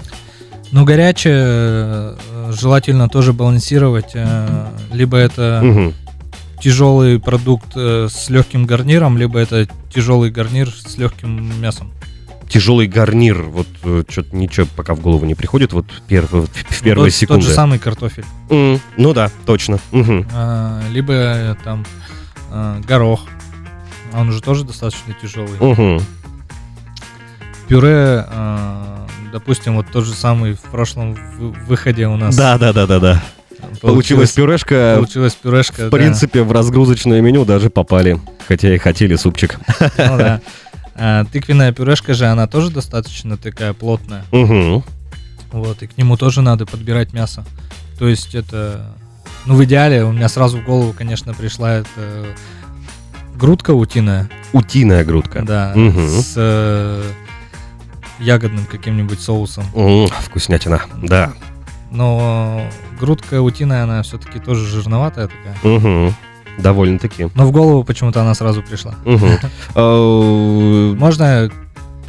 Ну, 0.72 0.86
горячее 0.86 1.36
э, 1.36 2.18
желательно 2.52 3.10
тоже 3.10 3.34
балансировать. 3.34 4.16
Либо 4.92 5.18
это 5.18 5.62
угу. 5.64 5.94
тяжелый 6.62 7.20
продукт 7.20 7.76
с 7.76 8.30
легким 8.30 8.66
гарниром, 8.66 9.18
либо 9.18 9.40
это 9.40 9.68
тяжелый 9.94 10.30
гарнир 10.30 10.70
с 10.70 10.98
легким 10.98 11.62
мясом. 11.62 11.92
Тяжелый 12.50 12.88
гарнир, 12.88 13.44
вот 13.44 13.68
что-то 14.10 14.36
ничего 14.36 14.68
пока 14.76 14.96
в 14.96 15.02
голову 15.02 15.26
не 15.26 15.36
приходит, 15.36 15.74
вот 15.74 15.86
перв, 16.08 16.32
в 16.32 16.82
первые 16.82 17.12
тот, 17.12 17.16
секунды. 17.16 17.42
Тот 17.42 17.50
же 17.50 17.56
самый 17.56 17.78
картофель. 17.78 18.26
Mm, 18.50 18.80
ну 18.96 19.14
да, 19.14 19.30
точно. 19.46 19.80
Угу. 19.92 20.28
А, 20.34 20.82
либо 20.90 21.58
там 21.64 21.86
а, 22.50 22.80
горох. 22.88 23.26
Он 24.14 24.30
уже 24.30 24.42
тоже 24.42 24.64
достаточно 24.64 25.14
тяжелый. 25.22 25.60
Угу. 25.60 26.02
Пюре, 27.68 28.26
э, 28.30 29.07
допустим, 29.38 29.76
вот 29.76 29.86
тот 29.92 30.06
же 30.06 30.14
самый 30.14 30.54
в 30.54 30.62
прошлом 30.62 31.16
выходе 31.68 32.08
у 32.08 32.18
нас. 32.18 32.36
Да, 32.36 32.58
да, 32.58 32.74
да, 32.74 32.88
да, 32.88 33.00
да. 33.00 33.24
Получилась, 33.60 33.82
получилась 33.82 34.34
пюрешка. 34.34 34.96
Получилась 34.98 35.34
пюрешка. 35.36 35.88
В 35.88 35.90
да. 35.90 35.98
принципе, 35.98 36.42
в 36.42 36.52
разгрузочное 36.52 37.22
меню 37.22 37.46
даже 37.46 37.70
попали, 37.70 38.20
хотя 38.48 38.74
и 38.74 38.78
хотели 38.78 39.16
супчик. 39.16 39.60
Ну 39.80 40.18
да. 40.18 40.42
А, 41.00 41.26
тыквенная 41.26 41.72
пюрешка 41.74 42.16
же, 42.16 42.26
она 42.26 42.48
тоже 42.48 42.72
достаточно 42.72 43.38
такая 43.38 43.74
плотная. 43.74 44.26
Угу. 44.32 44.84
Вот, 45.52 45.84
и 45.84 45.86
к 45.86 45.96
нему 45.96 46.18
тоже 46.18 46.42
надо 46.42 46.66
подбирать 46.66 47.14
мясо. 47.14 47.46
То 48.00 48.08
есть 48.08 48.34
это, 48.34 48.96
ну 49.46 49.54
в 49.54 49.64
идеале 49.64 50.04
у 50.06 50.12
меня 50.12 50.28
сразу 50.28 50.58
в 50.58 50.66
голову, 50.66 50.96
конечно, 50.98 51.36
пришла 51.36 51.72
это 51.74 52.26
грудка 53.36 53.76
утиная. 53.76 54.28
Утиная 54.54 55.06
грудка. 55.06 55.44
Да. 55.44 55.74
Угу. 55.76 56.02
С 56.02 56.34
э, 56.36 57.04
ягодным 58.20 58.66
каким-нибудь 58.66 59.20
соусом. 59.22 59.66
М, 59.74 60.08
вкуснятина, 60.08 60.82
да. 61.02 61.34
Но 61.92 62.68
грудка 63.00 63.42
утиная, 63.42 63.84
она 63.84 64.04
все-таки 64.04 64.40
тоже 64.40 64.66
жирноватая 64.66 65.30
такая. 65.30 65.76
Угу. 65.76 66.14
Довольно-таки. 66.60 67.30
Но 67.36 67.46
в 67.46 67.52
голову 67.52 67.84
почему-то 67.84 68.22
она 68.22 68.34
сразу 68.34 68.62
пришла. 68.64 68.96
Э, 69.06 70.96
можно... 70.98 71.50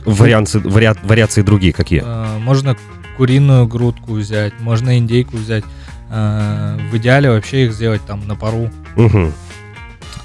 Варианты, 0.05 0.59
вари... 0.61 0.91
вариации 1.03 1.43
другие 1.43 1.73
какие? 1.73 2.03
Э, 2.05 2.39
можно 2.39 2.77
куриную 3.17 3.67
грудку 3.67 4.15
взять, 4.15 4.59
можно 4.61 4.97
индейку 4.99 5.37
взять. 5.37 5.65
Э, 6.11 6.79
в 6.91 6.97
идеале 6.97 7.31
вообще 7.31 7.67
их 7.67 7.73
сделать 7.73 8.03
там 8.07 8.27
на 8.27 8.35
пару. 8.37 8.71
Угу. 8.97 9.33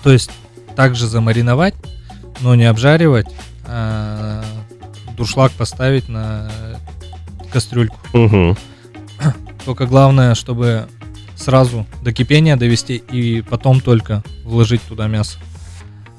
То 0.03 0.11
есть 0.11 0.31
также 0.75 1.07
замариновать, 1.07 1.75
но 2.41 2.55
не 2.55 2.65
обжаривать, 2.65 3.27
а 3.65 4.43
дуршлаг 5.15 5.51
поставить 5.51 6.09
на 6.09 6.49
кастрюльку. 7.51 7.97
Угу. 8.13 8.57
Только 9.65 9.85
главное, 9.85 10.35
чтобы 10.35 10.87
сразу 11.35 11.85
до 12.01 12.11
кипения 12.11 12.55
довести 12.55 12.95
и 12.95 13.41
потом 13.41 13.81
только 13.81 14.23
вложить 14.43 14.81
туда 14.81 15.07
мясо. 15.07 15.37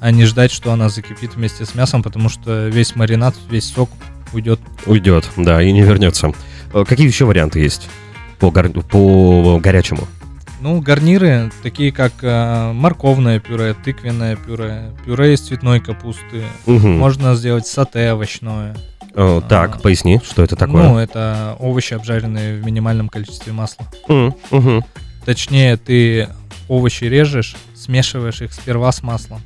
А 0.00 0.10
не 0.10 0.24
ждать, 0.24 0.52
что 0.52 0.72
она 0.72 0.88
закипит 0.88 1.34
вместе 1.34 1.64
с 1.64 1.74
мясом, 1.74 2.02
потому 2.02 2.28
что 2.28 2.68
весь 2.68 2.94
маринад, 2.94 3.34
весь 3.48 3.72
сок 3.72 3.90
уйдет. 4.32 4.60
Уйдет, 4.86 5.30
да, 5.36 5.62
и 5.62 5.72
не 5.72 5.82
вернется. 5.82 6.32
Э, 6.72 6.84
какие 6.86 7.06
еще 7.06 7.24
варианты 7.24 7.60
есть 7.60 7.88
по, 8.38 8.50
гор... 8.50 8.68
по 8.68 9.58
горячему? 9.60 10.06
Ну, 10.64 10.80
гарниры, 10.80 11.50
такие 11.62 11.92
как 11.92 12.14
э, 12.22 12.72
морковное 12.72 13.38
пюре, 13.38 13.74
тыквенное 13.74 14.34
пюре, 14.34 14.92
пюре 15.04 15.34
из 15.34 15.42
цветной 15.42 15.78
капусты. 15.78 16.42
Угу. 16.64 16.88
Можно 16.88 17.34
сделать 17.34 17.66
сате 17.66 18.12
овощное. 18.12 18.74
О, 19.14 19.42
так, 19.42 19.76
а, 19.76 19.78
поясни, 19.80 20.22
что 20.24 20.42
это 20.42 20.56
такое? 20.56 20.84
Ну, 20.84 20.96
это 20.96 21.54
овощи, 21.60 21.92
обжаренные 21.92 22.62
в 22.62 22.64
минимальном 22.64 23.10
количестве 23.10 23.52
масла. 23.52 23.84
Mm, 24.08 24.34
угу. 24.50 24.86
Точнее, 25.26 25.76
ты 25.76 26.30
овощи 26.66 27.04
режешь, 27.04 27.56
смешиваешь 27.74 28.40
их 28.40 28.54
сперва 28.54 28.90
с 28.90 29.02
маслом. 29.02 29.42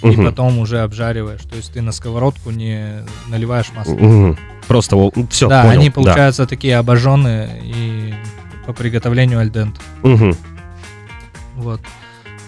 Угу. 0.00 0.12
И 0.12 0.24
потом 0.24 0.60
уже 0.60 0.80
обжариваешь. 0.80 1.42
То 1.42 1.56
есть 1.56 1.74
ты 1.74 1.82
на 1.82 1.92
сковородку 1.92 2.52
не 2.52 3.04
наливаешь 3.26 3.70
масло. 3.76 3.92
Угу. 3.92 4.38
Просто 4.66 4.96
все. 5.28 5.46
Да, 5.46 5.64
понял. 5.64 5.78
они 5.80 5.90
получаются 5.90 6.44
да. 6.44 6.48
такие 6.48 6.78
обожженные 6.78 7.50
и 7.62 8.14
по 8.68 8.74
приготовлению 8.74 9.38
альдент. 9.38 9.80
Угу. 10.02 10.32
Вот. 11.56 11.80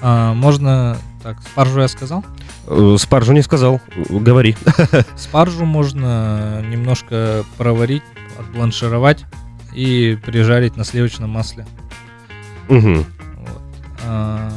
А, 0.02 0.34
можно... 0.34 0.98
Так, 1.22 1.40
спаржу 1.40 1.80
я 1.80 1.88
сказал? 1.88 2.22
Э, 2.66 2.96
спаржу 2.98 3.32
не 3.32 3.40
сказал. 3.40 3.80
Говори. 4.10 4.54
Спаржу 5.16 5.64
можно 5.64 6.62
немножко 6.68 7.42
проварить, 7.56 8.02
отбланшировать 8.38 9.24
и 9.72 10.18
прижарить 10.22 10.76
на 10.76 10.84
сливочном 10.84 11.30
масле. 11.30 11.66
Угу. 12.68 12.96
Вот. 12.96 13.62
А, 14.04 14.50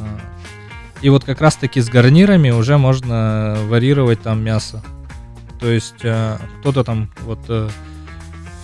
и 1.02 1.08
вот 1.08 1.24
как 1.24 1.40
раз-таки 1.40 1.80
с 1.80 1.88
гарнирами 1.88 2.50
уже 2.50 2.78
можно 2.78 3.56
варьировать 3.70 4.22
там 4.22 4.44
мясо. 4.44 4.84
То 5.62 5.72
есть 5.72 6.04
а, 6.04 6.42
кто-то 6.60 6.84
там 6.84 7.10
вот 7.22 7.40
э, 7.48 7.70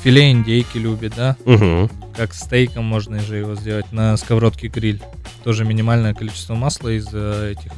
филе 0.04 0.32
индейки 0.32 0.78
любит, 0.78 1.14
да? 1.16 1.36
Угу. 1.46 1.90
Как 2.16 2.34
стейком 2.34 2.86
можно 2.86 3.20
же 3.20 3.38
его 3.38 3.56
сделать 3.56 3.92
на 3.92 4.18
сковородке 4.18 4.68
гриль. 4.68 5.02
Тоже 5.44 5.66
минимальное 5.66 6.14
количество 6.14 6.56
масла 6.56 6.90
из 6.90 7.08
э, 7.14 7.54
этих 7.54 7.72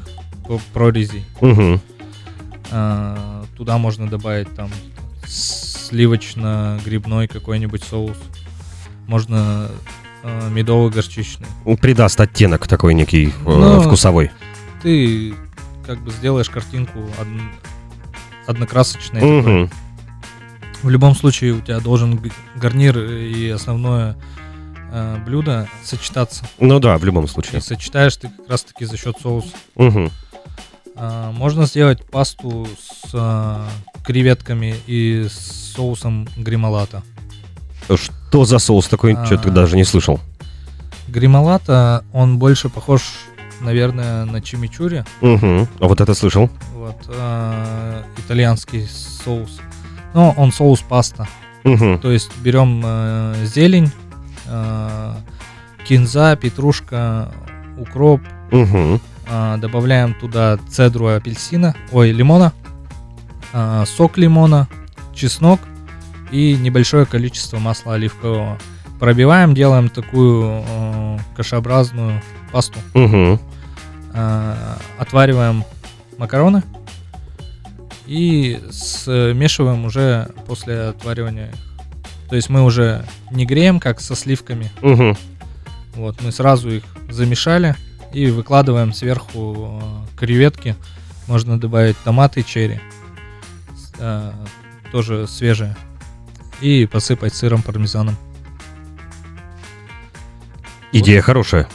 прорезей. 0.73 1.25
Угу. 1.39 1.79
А, 2.71 3.45
туда 3.57 3.77
можно 3.77 4.07
добавить 4.07 4.53
там 4.55 4.69
сливочно-грибной 5.25 7.27
какой-нибудь 7.27 7.83
соус. 7.83 8.17
Можно 9.07 9.69
э, 10.23 10.49
медово-горчичный. 10.49 11.47
Придаст 11.79 12.19
оттенок 12.19 12.67
такой 12.67 12.93
некий 12.93 13.27
э, 13.27 13.31
ну, 13.45 13.81
вкусовой. 13.81 14.31
Ты 14.81 15.33
как 15.85 15.99
бы 15.99 16.11
сделаешь 16.11 16.49
картинку 16.49 16.99
од... 17.19 17.27
однокрасочной. 18.47 19.21
Угу. 19.21 19.41
Такой. 19.41 19.69
В 20.83 20.89
любом 20.89 21.15
случае 21.15 21.53
у 21.53 21.61
тебя 21.61 21.79
должен 21.79 22.19
гарнир 22.55 22.97
и 22.97 23.49
основное 23.49 24.15
э, 24.91 25.17
блюдо 25.25 25.67
сочетаться. 25.83 26.45
Ну 26.59 26.79
да, 26.79 26.97
в 26.97 27.05
любом 27.05 27.27
случае. 27.27 27.59
И 27.59 27.61
сочетаешь 27.61 28.15
ты 28.15 28.29
как 28.29 28.49
раз 28.49 28.63
таки 28.63 28.85
за 28.85 28.97
счет 28.97 29.15
соуса. 29.21 29.49
Угу. 29.75 30.11
Э, 30.95 31.31
можно 31.33 31.65
сделать 31.65 32.03
пасту 32.05 32.67
с 32.79 33.09
э, 33.13 33.65
креветками 34.03 34.75
и 34.87 35.27
с 35.29 35.73
соусом 35.75 36.27
грималата. 36.35 37.03
Что 37.95 38.45
за 38.45 38.57
соус 38.59 38.87
такой? 38.87 39.13
А, 39.13 39.25
Что-то 39.25 39.51
даже 39.51 39.75
не 39.75 39.83
слышал. 39.83 40.19
Грималата, 41.07 42.03
он 42.13 42.39
больше 42.39 42.69
похож, 42.69 43.03
наверное, 43.59 44.25
на 44.25 44.41
чимичури. 44.41 45.05
Угу. 45.21 45.67
А 45.79 45.87
вот 45.87 46.01
это 46.01 46.13
слышал. 46.15 46.49
Вот. 46.73 46.97
Э, 47.07 48.03
итальянский 48.17 48.87
соус. 48.87 49.59
Ну, 50.13 50.33
он 50.37 50.51
соус 50.51 50.81
паста. 50.81 51.27
Угу. 51.63 51.99
То 51.99 52.11
есть 52.11 52.31
берем 52.39 52.81
э, 52.83 53.45
зелень, 53.45 53.91
э, 54.47 55.13
кинза, 55.85 56.35
петрушка, 56.35 57.31
укроп, 57.77 58.21
угу. 58.51 58.99
э, 59.29 59.57
добавляем 59.57 60.13
туда 60.13 60.57
цедру 60.69 61.07
апельсина, 61.07 61.75
ой, 61.91 62.11
лимона, 62.11 62.53
э, 63.53 63.83
сок 63.85 64.17
лимона, 64.17 64.67
чеснок 65.13 65.59
и 66.31 66.55
небольшое 66.55 67.05
количество 67.05 67.59
масла 67.59 67.95
оливкового. 67.95 68.57
Пробиваем, 68.99 69.53
делаем 69.53 69.89
такую 69.89 70.63
э, 70.67 71.17
кашеобразную 71.35 72.21
пасту. 72.51 72.79
Угу. 72.93 73.39
Э, 74.13 74.55
отвариваем 74.97 75.63
макароны 76.17 76.63
и 78.11 78.59
смешиваем 78.71 79.85
уже 79.85 80.27
после 80.45 80.89
отваривания. 80.89 81.49
То 82.29 82.35
есть 82.35 82.49
мы 82.49 82.61
уже 82.61 83.05
не 83.31 83.45
греем, 83.45 83.79
как 83.79 84.01
со 84.01 84.17
сливками. 84.17 84.69
Угу. 84.81 85.17
Вот, 85.95 86.21
мы 86.21 86.33
сразу 86.33 86.69
их 86.69 86.83
замешали 87.09 87.73
и 88.11 88.27
выкладываем 88.27 88.91
сверху 88.91 89.79
э, 89.81 90.17
креветки. 90.17 90.75
Можно 91.27 91.57
добавить 91.57 91.95
томаты 92.03 92.43
черри, 92.43 92.81
э, 93.97 94.31
тоже 94.91 95.25
свежие, 95.25 95.77
и 96.59 96.85
посыпать 96.87 97.33
сыром 97.33 97.61
пармезаном. 97.61 98.17
Идея 100.91 101.19
вот. 101.19 101.25
хорошая. 101.25 101.69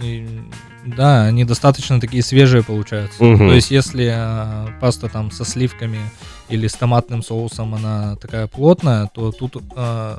И 0.00 0.39
да, 0.84 1.24
они 1.24 1.44
достаточно 1.44 2.00
такие 2.00 2.22
свежие 2.22 2.62
получаются. 2.62 3.22
Угу. 3.24 3.38
То 3.38 3.52
есть, 3.52 3.70
если 3.70 4.10
э, 4.12 4.80
паста 4.80 5.08
там 5.08 5.30
со 5.30 5.44
сливками 5.44 6.00
или 6.48 6.66
с 6.66 6.74
томатным 6.74 7.22
соусом 7.22 7.74
она 7.74 8.16
такая 8.16 8.46
плотная, 8.46 9.08
то 9.14 9.32
тут 9.32 9.56
э, 9.76 10.18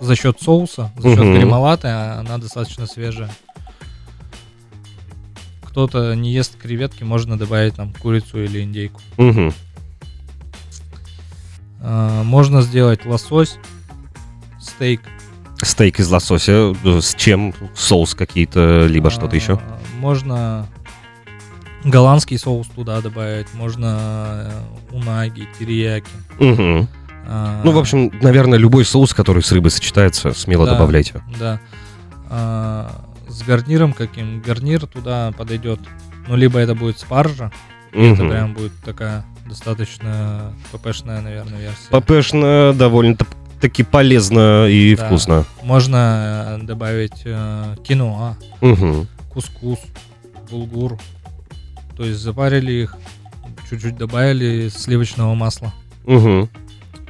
за 0.00 0.16
счет 0.16 0.40
соуса, 0.40 0.92
за 0.96 1.10
счет 1.10 1.20
угу. 1.20 1.34
гремолаты 1.34 1.88
она 1.88 2.38
достаточно 2.38 2.86
свежая. 2.86 3.30
кто-то 5.64 6.14
не 6.14 6.32
ест 6.32 6.58
креветки, 6.58 7.02
можно 7.02 7.38
добавить 7.38 7.76
там 7.76 7.92
курицу 7.94 8.44
или 8.44 8.62
индейку. 8.62 9.00
Угу. 9.16 9.52
А, 11.80 12.22
можно 12.22 12.62
сделать 12.62 13.06
лосось, 13.06 13.56
стейк. 14.60 15.00
Стейк 15.62 16.00
из 16.00 16.10
лосося. 16.10 16.74
э, 16.84 17.00
С 17.00 17.14
чем? 17.14 17.54
Соус 17.74 18.14
какие-то, 18.14 18.86
либо 18.86 19.10
что-то 19.10 19.34
А, 19.34 19.36
еще? 19.36 19.60
Можно 20.02 20.66
голландский 21.84 22.36
соус 22.36 22.66
туда 22.74 23.00
добавить, 23.00 23.46
можно 23.54 24.50
э, 24.90 24.96
унаги, 24.96 25.46
терияки. 25.56 26.08
Угу. 26.40 26.88
А, 27.28 27.60
Ну, 27.62 27.70
в 27.70 27.78
общем, 27.78 28.10
наверное, 28.20 28.58
любой 28.58 28.84
соус, 28.84 29.14
который 29.14 29.44
с 29.44 29.52
рыбой 29.52 29.70
сочетается, 29.70 30.32
смело 30.32 30.66
Да. 30.66 30.72
добавляйте. 30.72 31.22
Да. 31.38 31.60
А, 32.28 32.90
с 33.28 33.42
гарниром 33.42 33.92
каким? 33.92 34.40
Гарнир 34.40 34.86
туда 34.86 35.30
подойдет. 35.38 35.78
Ну, 36.26 36.34
либо 36.34 36.58
это 36.58 36.74
будет 36.74 36.98
спаржа, 36.98 37.52
это 37.92 38.22
Мгм. 38.24 38.28
прям 38.30 38.54
будет 38.54 38.72
такая 38.84 39.24
достаточно 39.46 40.52
ППшная, 40.72 41.20
наверное, 41.20 41.60
версия. 41.60 41.90
ППшно 41.90 42.72
довольно-таки 42.74 43.84
полезно 43.84 44.66
и 44.66 44.96
Да. 44.96 45.06
вкусно. 45.06 45.44
Можно 45.62 46.58
э, 46.60 46.64
добавить 46.64 47.22
э, 47.24 47.76
киноа, 47.84 48.36
Угу. 48.60 49.06
Кускус, 49.32 49.78
булгур. 50.50 50.98
То 51.96 52.04
есть 52.04 52.20
запарили 52.20 52.72
их, 52.72 52.96
чуть-чуть 53.68 53.96
добавили 53.96 54.68
сливочного 54.68 55.34
масла. 55.34 55.72
Угу. 56.04 56.48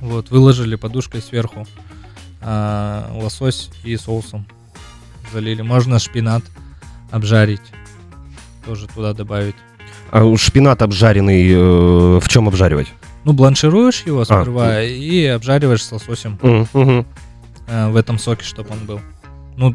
Вот, 0.01 0.31
выложили 0.31 0.75
подушкой 0.75 1.23
сверху 1.23 1.67
а, 2.41 3.11
лосось 3.15 3.71
и 3.85 3.97
соусом 3.97 4.47
залили. 5.33 5.63
Можно 5.63 5.99
шпинат 5.99 6.43
обжарить, 7.11 7.63
тоже 8.67 8.87
туда 8.89 9.13
добавить. 9.13 9.55
А 10.11 10.37
шпинат 10.37 10.83
обжаренный 10.83 11.51
э, 11.51 12.21
в 12.21 12.29
чем 12.29 12.49
обжаривать? 12.49 12.89
Ну, 13.25 13.33
бланшируешь 13.33 14.03
его 14.05 14.23
А, 14.23 14.25
сперва 14.25 14.83
и 14.83 15.25
обжариваешь 15.25 15.85
с 15.85 15.93
лососем 15.93 16.39
Угу. 16.43 17.07
э, 17.69 17.91
в 17.91 17.97
этом 17.97 18.19
соке, 18.19 18.45
чтобы 18.45 18.71
он 18.71 18.85
был. 18.85 19.01
Ну, 19.57 19.75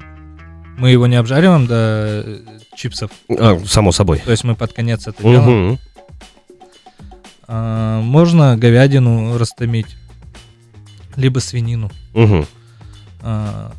мы 0.78 0.92
его 0.92 1.08
не 1.08 1.16
обжариваем 1.16 1.68
до 1.68 2.24
э, 2.26 2.40
чипсов, 2.76 3.12
А, 3.30 3.60
само 3.66 3.92
собой. 3.92 4.20
то 4.24 4.32
есть 4.32 4.44
мы 4.44 4.56
под 4.56 4.74
конец 4.74 5.08
это 5.08 5.22
делаем. 5.22 5.72
Угу. 5.72 5.80
А, 7.48 8.02
можно 8.02 8.58
говядину 8.58 9.38
растомить, 9.38 9.98
либо 11.16 11.40
свинину. 11.40 11.90
Угу. 12.14 12.46
А, 13.22 13.72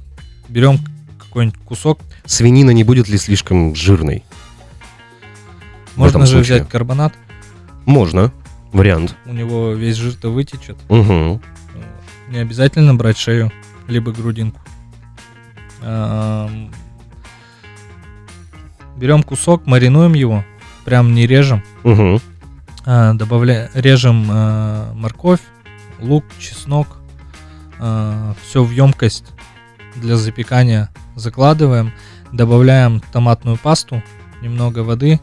берем 0.48 0.78
какой-нибудь 1.18 1.58
кусок, 1.64 2.00
Свинина 2.24 2.70
не 2.70 2.84
будет 2.84 3.08
ли 3.08 3.16
слишком 3.16 3.74
жирной? 3.74 4.22
Можно 5.96 6.26
же 6.26 6.32
случае. 6.32 6.56
взять 6.58 6.68
карбонат, 6.68 7.12
Можно. 7.86 8.32
Вариант. 8.72 9.16
у 9.24 9.32
него 9.32 9.72
весь 9.72 9.96
жир-то 9.96 10.30
вытечет. 10.30 10.76
Угу. 10.88 11.40
Не 12.28 12.38
обязательно 12.38 12.94
брать 12.94 13.16
шею, 13.16 13.50
либо 13.86 14.12
грудинку. 14.12 14.60
Берем 18.98 19.22
кусок, 19.22 19.66
маринуем 19.66 20.14
его, 20.14 20.44
прям 20.84 21.14
не 21.14 21.26
режем. 21.26 21.62
Угу. 21.84 22.20
А, 22.84 23.14
добавляем, 23.14 23.70
режем 23.74 24.26
а, 24.30 24.92
морковь, 24.94 25.40
лук, 26.00 26.24
чеснок, 26.38 26.98
все 27.78 28.64
в 28.64 28.70
емкость 28.72 29.24
для 29.94 30.16
запекания 30.16 30.90
закладываем, 31.14 31.92
добавляем 32.32 33.00
томатную 33.12 33.56
пасту, 33.56 34.02
немного 34.42 34.80
воды, 34.80 35.20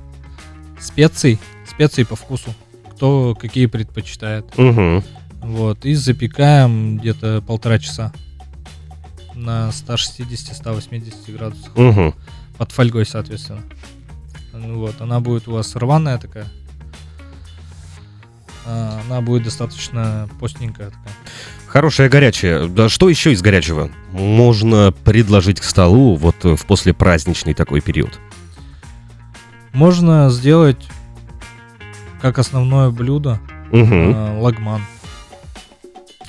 специй, 0.79 1.39
специи 1.67 2.03
по 2.03 2.15
вкусу, 2.15 2.53
кто 2.91 3.35
какие 3.35 3.65
предпочитает. 3.65 4.45
Угу. 4.57 5.03
Вот, 5.41 5.85
и 5.85 5.93
запекаем 5.93 6.97
где-то 6.97 7.43
полтора 7.45 7.77
часа 7.79 8.11
на 9.33 9.69
160-180 9.69 11.35
градусах. 11.35 11.77
Угу. 11.77 12.15
Под 12.57 12.71
фольгой, 12.71 13.05
соответственно. 13.05 13.61
Ну 14.53 14.79
Вот, 14.79 15.01
она 15.01 15.19
будет 15.19 15.47
у 15.47 15.51
вас 15.51 15.75
рваная 15.75 16.17
такая. 16.17 16.47
А, 18.65 19.01
Она 19.05 19.21
будет 19.21 19.43
достаточно 19.43 20.29
постненькая 20.39 20.87
такая. 20.89 21.13
Хорошее 21.67 22.09
горячее. 22.09 22.67
Да 22.67 22.87
что 22.89 23.09
еще 23.09 23.33
из 23.33 23.41
горячего 23.41 23.91
можно 24.11 24.93
предложить 25.03 25.59
к 25.59 25.63
столу 25.63 26.15
вот 26.15 26.45
э, 26.45 26.55
в 26.55 26.65
послепраздничный 26.65 27.53
такой 27.53 27.81
период? 27.81 28.17
Можно 29.73 30.29
сделать 30.29 30.87
как 32.21 32.39
основное 32.39 32.89
блюдо 32.91 33.39
Угу. 33.71 33.83
а, 33.91 34.39
лагман. 34.39 34.81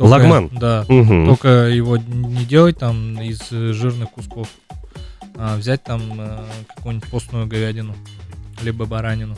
Лагман? 0.01 0.49
Да. 0.53 0.85
Угу. 0.89 1.27
Только 1.27 1.49
его 1.69 1.97
не 1.97 2.45
делать 2.45 2.79
там 2.79 3.21
из 3.23 3.41
э, 3.53 3.73
жирных 3.73 4.11
кусков, 4.11 4.49
а 5.39 5.57
взять 5.57 5.83
там 5.85 6.03
э, 6.19 6.45
какую-нибудь 6.77 7.11
постную 7.11 7.47
говядину, 7.47 7.95
либо 8.63 8.87
баранину. 8.87 9.37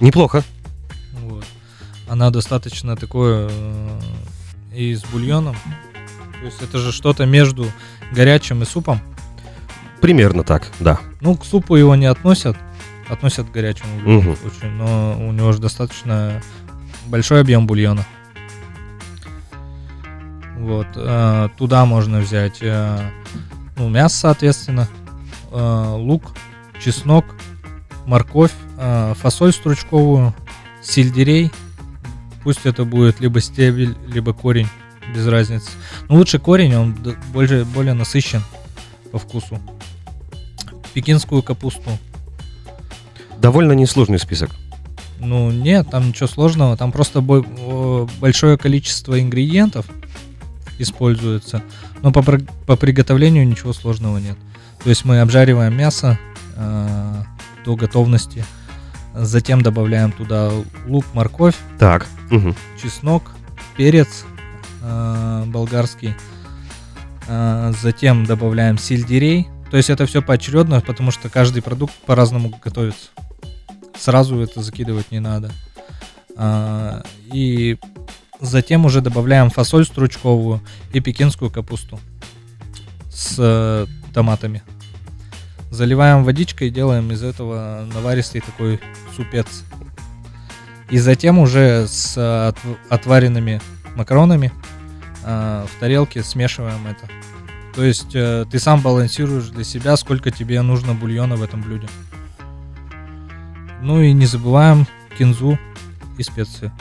Неплохо. 0.00 0.42
Вот. 1.22 1.44
Она 2.08 2.30
достаточно 2.30 2.96
такое 2.96 3.48
э, 3.50 4.00
и 4.74 4.94
с 4.94 5.04
бульоном. 5.04 5.56
То 6.40 6.46
есть 6.46 6.62
это 6.62 6.78
же 6.78 6.92
что-то 6.92 7.26
между 7.26 7.66
горячим 8.12 8.62
и 8.62 8.64
супом. 8.64 9.00
Примерно 10.00 10.42
так, 10.44 10.68
да. 10.80 10.98
Ну, 11.20 11.36
к 11.36 11.44
супу 11.44 11.76
его 11.76 11.94
не 11.96 12.06
относят. 12.06 12.56
Относят 13.08 13.48
к 13.48 13.52
горячему 13.52 13.96
в 13.98 14.02
любом 14.02 14.16
Мгм. 14.24 14.36
случае. 14.36 14.70
Но 14.70 15.16
у 15.20 15.32
него 15.32 15.52
же 15.52 15.58
достаточно 15.60 16.40
большой 17.08 17.40
объем 17.40 17.66
бульона. 17.66 18.06
Вот. 20.56 20.86
э, 20.94 21.48
туда 21.58 21.84
можно 21.86 22.20
взять 22.20 22.58
э, 22.60 23.10
ну, 23.76 23.88
мясо, 23.88 24.16
соответственно, 24.16 24.88
э, 25.50 25.94
лук, 25.96 26.32
чеснок, 26.82 27.24
морковь, 28.06 28.52
э, 28.78 29.14
фасоль 29.16 29.52
стручковую, 29.52 30.34
сельдерей. 30.82 31.50
Пусть 32.42 32.64
это 32.64 32.84
будет 32.84 33.20
либо 33.20 33.40
стебель, 33.40 33.96
либо 34.06 34.32
корень, 34.32 34.68
без 35.14 35.26
разницы. 35.26 35.70
Но 36.08 36.16
лучше 36.16 36.38
корень, 36.38 36.74
он 36.74 36.96
больше, 37.32 37.64
более 37.64 37.94
насыщен 37.94 38.42
по 39.12 39.18
вкусу. 39.18 39.58
Пекинскую 40.94 41.42
капусту. 41.42 41.90
Довольно 43.38 43.72
несложный 43.72 44.18
список. 44.18 44.50
Ну, 45.18 45.50
нет, 45.50 45.90
там 45.90 46.08
ничего 46.08 46.26
сложного. 46.26 46.76
Там 46.76 46.92
просто 46.92 47.20
большое 47.20 48.56
количество 48.56 49.20
ингредиентов 49.20 49.86
используется. 50.78 51.62
Но 52.02 52.10
по, 52.10 52.22
по 52.22 52.76
приготовлению 52.76 53.46
ничего 53.46 53.72
сложного 53.72 54.18
нет. 54.18 54.38
То 54.82 54.88
есть 54.88 55.04
мы 55.04 55.20
обжариваем 55.20 55.76
мясо 55.76 56.18
э, 56.56 57.22
до 57.64 57.76
готовности. 57.76 58.44
Затем 59.14 59.62
добавляем 59.62 60.12
туда 60.12 60.50
лук, 60.86 61.04
морковь, 61.12 61.56
Так. 61.78 62.06
Угу. 62.30 62.54
чеснок, 62.80 63.32
перец 63.76 64.24
э, 64.82 65.44
болгарский. 65.46 66.14
Э, 67.28 67.72
затем 67.80 68.24
добавляем 68.24 68.78
сельдерей. 68.78 69.48
То 69.70 69.76
есть 69.76 69.90
это 69.90 70.06
все 70.06 70.22
поочередно, 70.22 70.80
потому 70.80 71.10
что 71.10 71.28
каждый 71.28 71.62
продукт 71.62 71.94
по-разному 72.06 72.52
готовится. 72.62 73.10
Сразу 73.98 74.40
это 74.40 74.62
закидывать 74.62 75.10
не 75.12 75.20
надо. 75.20 75.52
А, 76.36 77.02
и 77.32 77.78
затем 78.40 78.86
уже 78.86 79.00
добавляем 79.00 79.50
фасоль 79.50 79.84
стручковую 79.84 80.60
и 80.92 81.00
пекинскую 81.00 81.50
капусту 81.50 82.00
с 83.10 83.36
э, 83.38 83.86
томатами. 84.12 84.62
Заливаем 85.70 86.24
водичкой 86.24 86.68
и 86.68 86.70
делаем 86.70 87.12
из 87.12 87.22
этого 87.22 87.86
наваристый 87.94 88.40
такой 88.40 88.80
супец. 89.16 89.64
И 90.90 90.98
затем 90.98 91.38
уже 91.38 91.86
с 91.86 92.16
отв- 92.16 92.76
отваренными 92.88 93.60
макаронами 93.94 94.52
э, 95.24 95.66
в 95.66 95.80
тарелке 95.80 96.22
смешиваем 96.24 96.86
это. 96.86 97.08
То 97.74 97.84
есть 97.84 98.14
э, 98.14 98.44
ты 98.50 98.58
сам 98.58 98.80
балансируешь 98.80 99.46
для 99.48 99.62
себя, 99.62 99.96
сколько 99.96 100.32
тебе 100.32 100.60
нужно 100.62 100.94
бульона 100.94 101.36
в 101.36 101.42
этом 101.42 101.62
блюде. 101.62 101.88
Ну 103.80 104.02
и 104.02 104.12
не 104.12 104.26
забываем 104.26 104.86
кинзу 105.16 105.58
и 106.18 106.22
специи. 106.22 106.72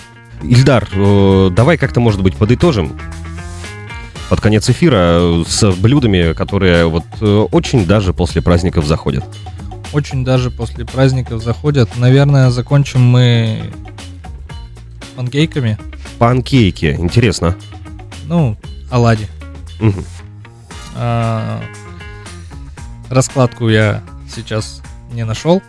Ильдар, 0.41 0.87
э, 0.91 1.49
давай 1.51 1.77
как-то, 1.77 1.99
может 1.99 2.23
быть, 2.23 2.35
подытожим 2.35 2.97
под 4.29 4.41
конец 4.41 4.69
эфира 4.69 5.19
э, 5.19 5.43
с 5.47 5.71
блюдами, 5.75 6.33
которые 6.33 6.85
вот 6.85 7.03
э, 7.19 7.25
очень 7.51 7.85
даже 7.85 8.13
после 8.13 8.41
праздников 8.41 8.85
заходят. 8.85 9.25
Очень 9.91 10.23
даже 10.23 10.51
после 10.51 10.85
праздников 10.85 11.43
заходят. 11.43 11.89
Наверное, 11.97 12.51
закончим 12.51 13.01
мы 13.01 13.71
панкейками. 15.15 15.79
Панкейки, 16.19 16.95
интересно. 16.99 17.55
Ну, 18.27 18.55
оладьи. 18.91 19.27
Мгм. 19.79 20.05
А, 20.95 21.61
раскладку 23.09 23.67
я 23.67 24.03
сейчас 24.33 24.83
не 25.11 25.25
нашел. 25.25 25.61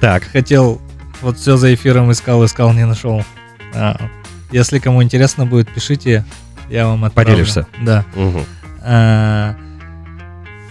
Так. 0.00 0.22
Хотел, 0.24 0.80
вот 1.20 1.36
все 1.36 1.58
за 1.58 1.74
эфиром 1.74 2.10
искал, 2.10 2.44
искал, 2.46 2.72
не 2.72 2.86
нашел. 2.86 3.22
А, 3.74 4.00
если 4.50 4.78
кому 4.78 5.02
интересно 5.02 5.44
будет, 5.44 5.70
пишите, 5.70 6.24
я 6.70 6.86
вам 6.86 7.04
отправлю. 7.04 7.32
Поделишься? 7.32 7.66
Да. 7.82 8.04
Угу. 8.14 8.44
А, 8.82 9.56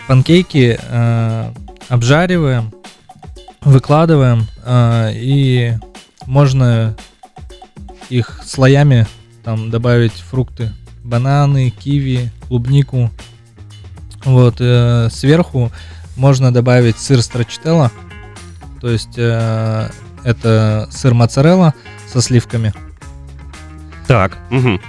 панкейки 0.07 0.79
а, 0.89 1.53
обжариваем, 1.89 2.73
выкладываем, 3.61 4.47
а, 4.65 5.09
и 5.11 5.73
можно 6.25 6.95
их 8.09 8.41
слоями 8.43 9.07
там 9.43 9.69
добавить 9.69 10.13
фрукты, 10.13 10.71
бананы, 11.03 11.69
киви, 11.69 12.31
клубнику. 12.47 13.11
Вот 14.25 14.57
э, 14.59 15.07
сверху 15.09 15.71
можно 16.17 16.53
добавить 16.53 16.99
сыр 16.99 17.21
страчителла, 17.21 17.89
то 18.81 18.89
есть 18.89 19.17
э, 19.17 19.89
это 20.23 20.89
сыр 20.91 21.13
моцарелла 21.13 21.73
со 22.05 22.21
сливками. 22.21 22.73
Так. 24.07 24.37
Угу. 24.51 24.79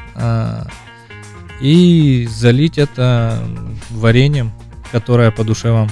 И 1.60 2.26
залить 2.30 2.78
это 2.78 3.42
вареньем, 3.90 4.52
которое 4.92 5.30
по 5.30 5.44
душе 5.44 5.70
вам. 5.70 5.88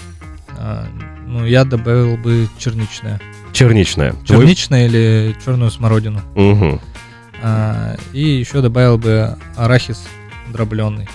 А, 0.57 0.87
ну, 1.27 1.45
я 1.45 1.65
добавил 1.65 2.17
бы 2.17 2.49
черничное. 2.59 3.21
Черничное. 3.53 4.15
Черничное 4.25 4.87
или 4.87 5.37
черную 5.45 5.71
смородину. 5.71 6.21
Угу. 6.35 6.81
А, 7.43 7.97
и 8.13 8.21
еще 8.21 8.61
добавил 8.61 8.99
бы 8.99 9.37
арахис 9.57 10.03
дробленый. 10.53 11.09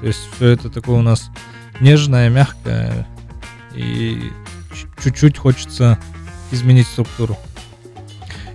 То 0.00 0.06
есть 0.06 0.20
все 0.36 0.48
это 0.48 0.70
такое 0.70 0.96
у 0.96 1.02
нас 1.02 1.30
нежное, 1.80 2.28
мягкое. 2.28 3.06
И 3.74 4.30
чуть-чуть 5.02 5.38
хочется 5.38 5.98
изменить 6.50 6.86
структуру. 6.86 7.36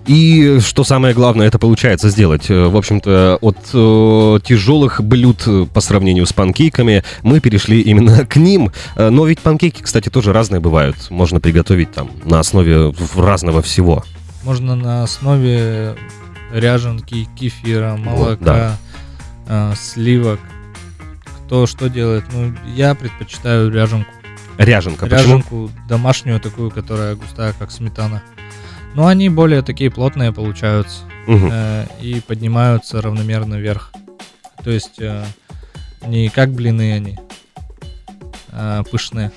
И 0.06 0.58
что 0.60 0.84
самое 0.84 1.14
главное, 1.14 1.46
это 1.46 1.58
получается 1.58 2.10
сделать. 2.10 2.50
Э, 2.50 2.66
В 2.66 2.76
общем-то, 2.76 3.38
от 3.40 3.56
э, 3.72 4.38
тяжелых 4.44 5.02
блюд 5.02 5.42
э, 5.46 5.66
по 5.72 5.80
сравнению 5.80 6.26
с 6.26 6.32
панкейками 6.32 7.02
мы 7.22 7.40
перешли 7.40 7.80
именно 7.80 8.26
к 8.26 8.36
ним. 8.36 8.70
Э, 8.96 9.08
Но 9.08 9.26
ведь 9.26 9.40
панкейки, 9.40 9.82
кстати, 9.82 10.10
тоже 10.10 10.32
разные 10.32 10.60
бывают. 10.60 11.10
Можно 11.10 11.40
приготовить 11.40 11.92
там 11.92 12.10
на 12.24 12.40
основе 12.40 12.92
разного 13.16 13.62
всего. 13.62 14.04
Можно 14.42 14.74
на 14.76 15.02
основе 15.04 15.96
ряженки, 16.52 17.26
кефира, 17.38 17.92
Вот, 17.96 18.04
молока, 18.04 18.44
да. 18.44 18.76
а, 19.48 19.74
сливок. 19.74 20.38
Кто 21.46 21.66
что 21.66 21.88
делает? 21.88 22.24
Ну, 22.32 22.52
я 22.76 22.94
предпочитаю 22.94 23.70
ряженку. 23.72 24.10
Ряженка. 24.58 25.06
Почему? 25.06 25.18
ряженку 25.20 25.70
домашнюю 25.88 26.40
такую, 26.40 26.70
которая 26.70 27.16
густая, 27.16 27.54
как 27.58 27.70
сметана. 27.70 28.22
Но 28.94 29.06
они 29.08 29.28
более 29.28 29.62
такие 29.62 29.90
плотные 29.90 30.32
получаются 30.32 31.02
Мгм. 31.26 31.48
э, 31.50 31.86
и 32.00 32.20
поднимаются 32.20 33.00
равномерно 33.02 33.56
вверх. 33.56 33.92
То 34.62 34.70
есть 34.70 35.00
э, 35.00 35.24
не 36.06 36.28
как 36.28 36.52
блины 36.52 36.92
они, 36.92 37.18
а 38.50 38.82
пышные 38.84 39.32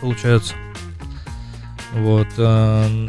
получаются. 0.00 0.54
Вот. 1.92 2.28
э, 2.38 3.08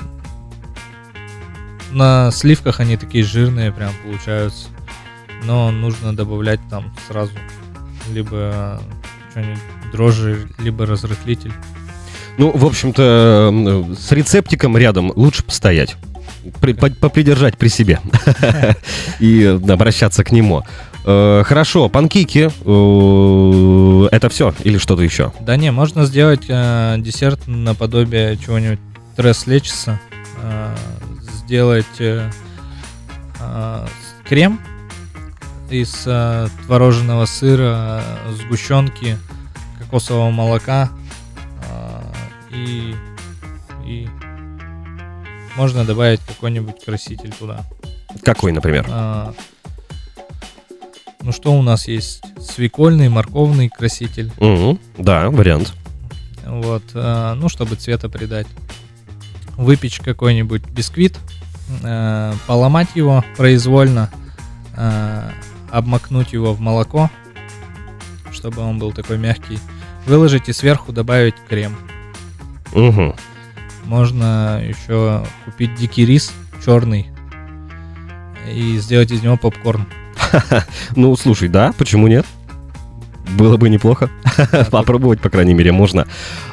на 1.91 2.30
сливках 2.32 2.80
они 2.82 2.97
такие 2.97 3.23
жирные 3.23 3.71
прям 3.71 3.91
получаются. 4.04 4.67
Но 5.45 5.71
нужно 5.71 6.15
добавлять 6.15 6.60
там 6.69 6.93
сразу 7.08 7.32
либо 8.12 8.82
что-нибудь 9.32 9.60
дрожжи, 9.91 10.49
либо 10.60 10.86
разрыхлитель. 10.86 11.54
Ну, 12.38 12.52
в 12.52 12.65
общем-то, 12.65 13.86
с 13.98 14.12
рецептиком 14.12 14.78
рядом 14.78 15.12
лучше 15.15 15.43
постоять. 15.43 15.95
При- 16.62 16.74
по- 16.74 16.89
попридержать 16.91 17.58
при 17.58 17.69
себе 17.69 18.00
и 19.19 19.43
обращаться 19.67 20.24
к 20.24 20.32
нему. 20.32 20.63
Э, 21.06 21.43
Хорошо, 21.45 21.89
панкейки. 21.89 22.50
э, 22.63 24.08
Это 24.12 24.30
все 24.30 24.54
или 24.63 24.78
что-то 24.78 25.02
еще? 25.02 25.32
Да 25.39 25.56
не, 25.56 25.71
можно 25.71 26.06
сделать 26.06 26.45
э, 26.48 26.95
десерт 27.00 27.48
наподобие 27.48 28.38
чего-нибудь 28.38 28.80
трес 29.15 29.48
лечиса. 29.48 30.00
Э, 30.43 30.76
сделать 31.45 31.86
крем 34.28 34.60
из 35.69 36.08
творожного 36.65 37.26
сыра, 37.26 38.04
сгущенки, 38.39 39.17
кокосового 39.80 40.32
молока 40.32 40.89
и, 42.55 42.95
и 43.85 44.07
можно 45.55 45.85
добавить 45.85 46.21
какой-нибудь 46.21 46.83
краситель 46.83 47.31
туда. 47.31 47.65
Какой, 48.23 48.51
например? 48.51 48.85
А, 48.89 49.33
ну 51.21 51.31
что 51.31 51.53
у 51.53 51.61
нас 51.61 51.87
есть? 51.87 52.23
Свекольный, 52.39 53.09
морковный 53.09 53.69
краситель. 53.69 54.31
Мгм, 54.39 54.79
Да, 54.97 55.29
вариант. 55.29 55.73
Вот, 56.45 56.83
а, 56.93 57.33
ну, 57.35 57.49
чтобы 57.49 57.75
цвета 57.75 58.09
придать. 58.09 58.47
Выпечь 59.57 59.99
какой-нибудь 59.99 60.63
бисквит, 60.69 61.17
а, 61.83 62.35
поломать 62.47 62.89
его 62.95 63.23
произвольно, 63.37 64.11
а, 64.75 65.31
обмакнуть 65.71 66.33
его 66.33 66.53
в 66.53 66.59
молоко, 66.59 67.09
чтобы 68.31 68.61
он 68.61 68.77
был 68.79 68.91
такой 68.91 69.17
мягкий. 69.17 69.59
Выложить 70.05 70.49
и 70.49 70.53
сверху 70.53 70.91
добавить 70.91 71.35
крем. 71.49 71.75
Мгм. 72.73 73.15
Можно 73.86 74.62
еще 74.63 75.25
купить 75.45 75.75
дикий 75.75 76.06
рис 76.06 76.34
черный 76.63 77.08
и 78.51 78.78
сделать 78.78 79.12
из 79.12 79.21
него 79.23 79.38
попкорн. 79.38 79.86
Ну, 80.95 81.15
слушай, 81.15 81.47
да, 81.47 81.73
почему 81.78 82.08
нет? 82.08 82.25
Было 83.38 83.57
бы 83.57 83.69
неплохо. 83.69 84.09
Попробовать, 84.71 85.19
по 85.19 85.29
крайней 85.29 85.53
мере, 85.53 85.71
можно. 85.71 86.07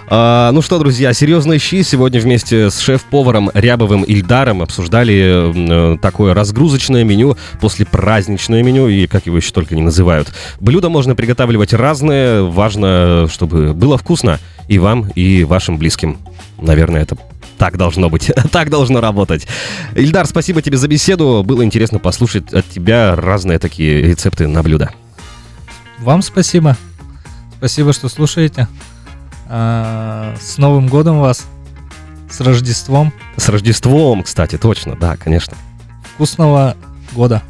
А, 0.08 0.50
ну 0.52 0.62
что, 0.62 0.78
друзья, 0.78 1.12
серьезные 1.12 1.58
щи. 1.58 1.82
Сегодня 1.82 2.20
вместе 2.20 2.70
с 2.70 2.78
шеф-поваром 2.80 3.50
Рябовым 3.54 4.02
Ильдаром 4.02 4.62
обсуждали 4.62 5.94
э, 5.94 5.98
такое 5.98 6.34
разгрузочное 6.34 7.04
меню 7.04 7.36
после 7.60 7.86
праздничное 7.86 8.62
меню, 8.62 8.88
и 8.88 9.06
как 9.06 9.26
его 9.26 9.36
еще 9.36 9.52
только 9.52 9.74
не 9.74 9.82
называют. 9.82 10.32
Блюда 10.60 10.88
можно 10.88 11.14
приготавливать 11.14 11.72
разные. 11.72 12.42
Важно, 12.42 13.28
чтобы 13.30 13.74
было 13.74 13.96
вкусно 13.98 14.38
и 14.68 14.78
вам, 14.78 15.08
и 15.14 15.44
вашим 15.44 15.78
близким. 15.78 16.18
Наверное, 16.60 17.02
это 17.02 17.16
так 17.58 17.76
должно 17.76 18.10
быть, 18.10 18.32
так 18.50 18.70
должно 18.70 19.00
работать. 19.00 19.46
Ильдар, 19.94 20.26
спасибо 20.26 20.62
тебе 20.62 20.76
за 20.76 20.88
беседу. 20.88 21.42
Было 21.44 21.64
интересно 21.64 21.98
послушать 21.98 22.52
от 22.52 22.68
тебя 22.68 23.14
разные 23.14 23.58
такие 23.58 24.02
рецепты 24.02 24.48
на 24.48 24.62
блюда. 24.62 24.90
Вам 25.98 26.22
спасибо. 26.22 26.76
Спасибо, 27.58 27.92
что 27.92 28.08
слушаете. 28.08 28.68
А, 29.48 30.34
С 30.40 30.58
Новым 30.58 30.88
годом 30.88 31.20
вас. 31.20 31.46
С 32.30 32.40
Рождеством. 32.40 33.12
С 33.36 33.48
Рождеством, 33.48 34.22
кстати, 34.22 34.56
точно, 34.56 34.96
да, 34.96 35.16
конечно. 35.16 35.56
Вкусного 36.14 36.76
года. 37.12 37.42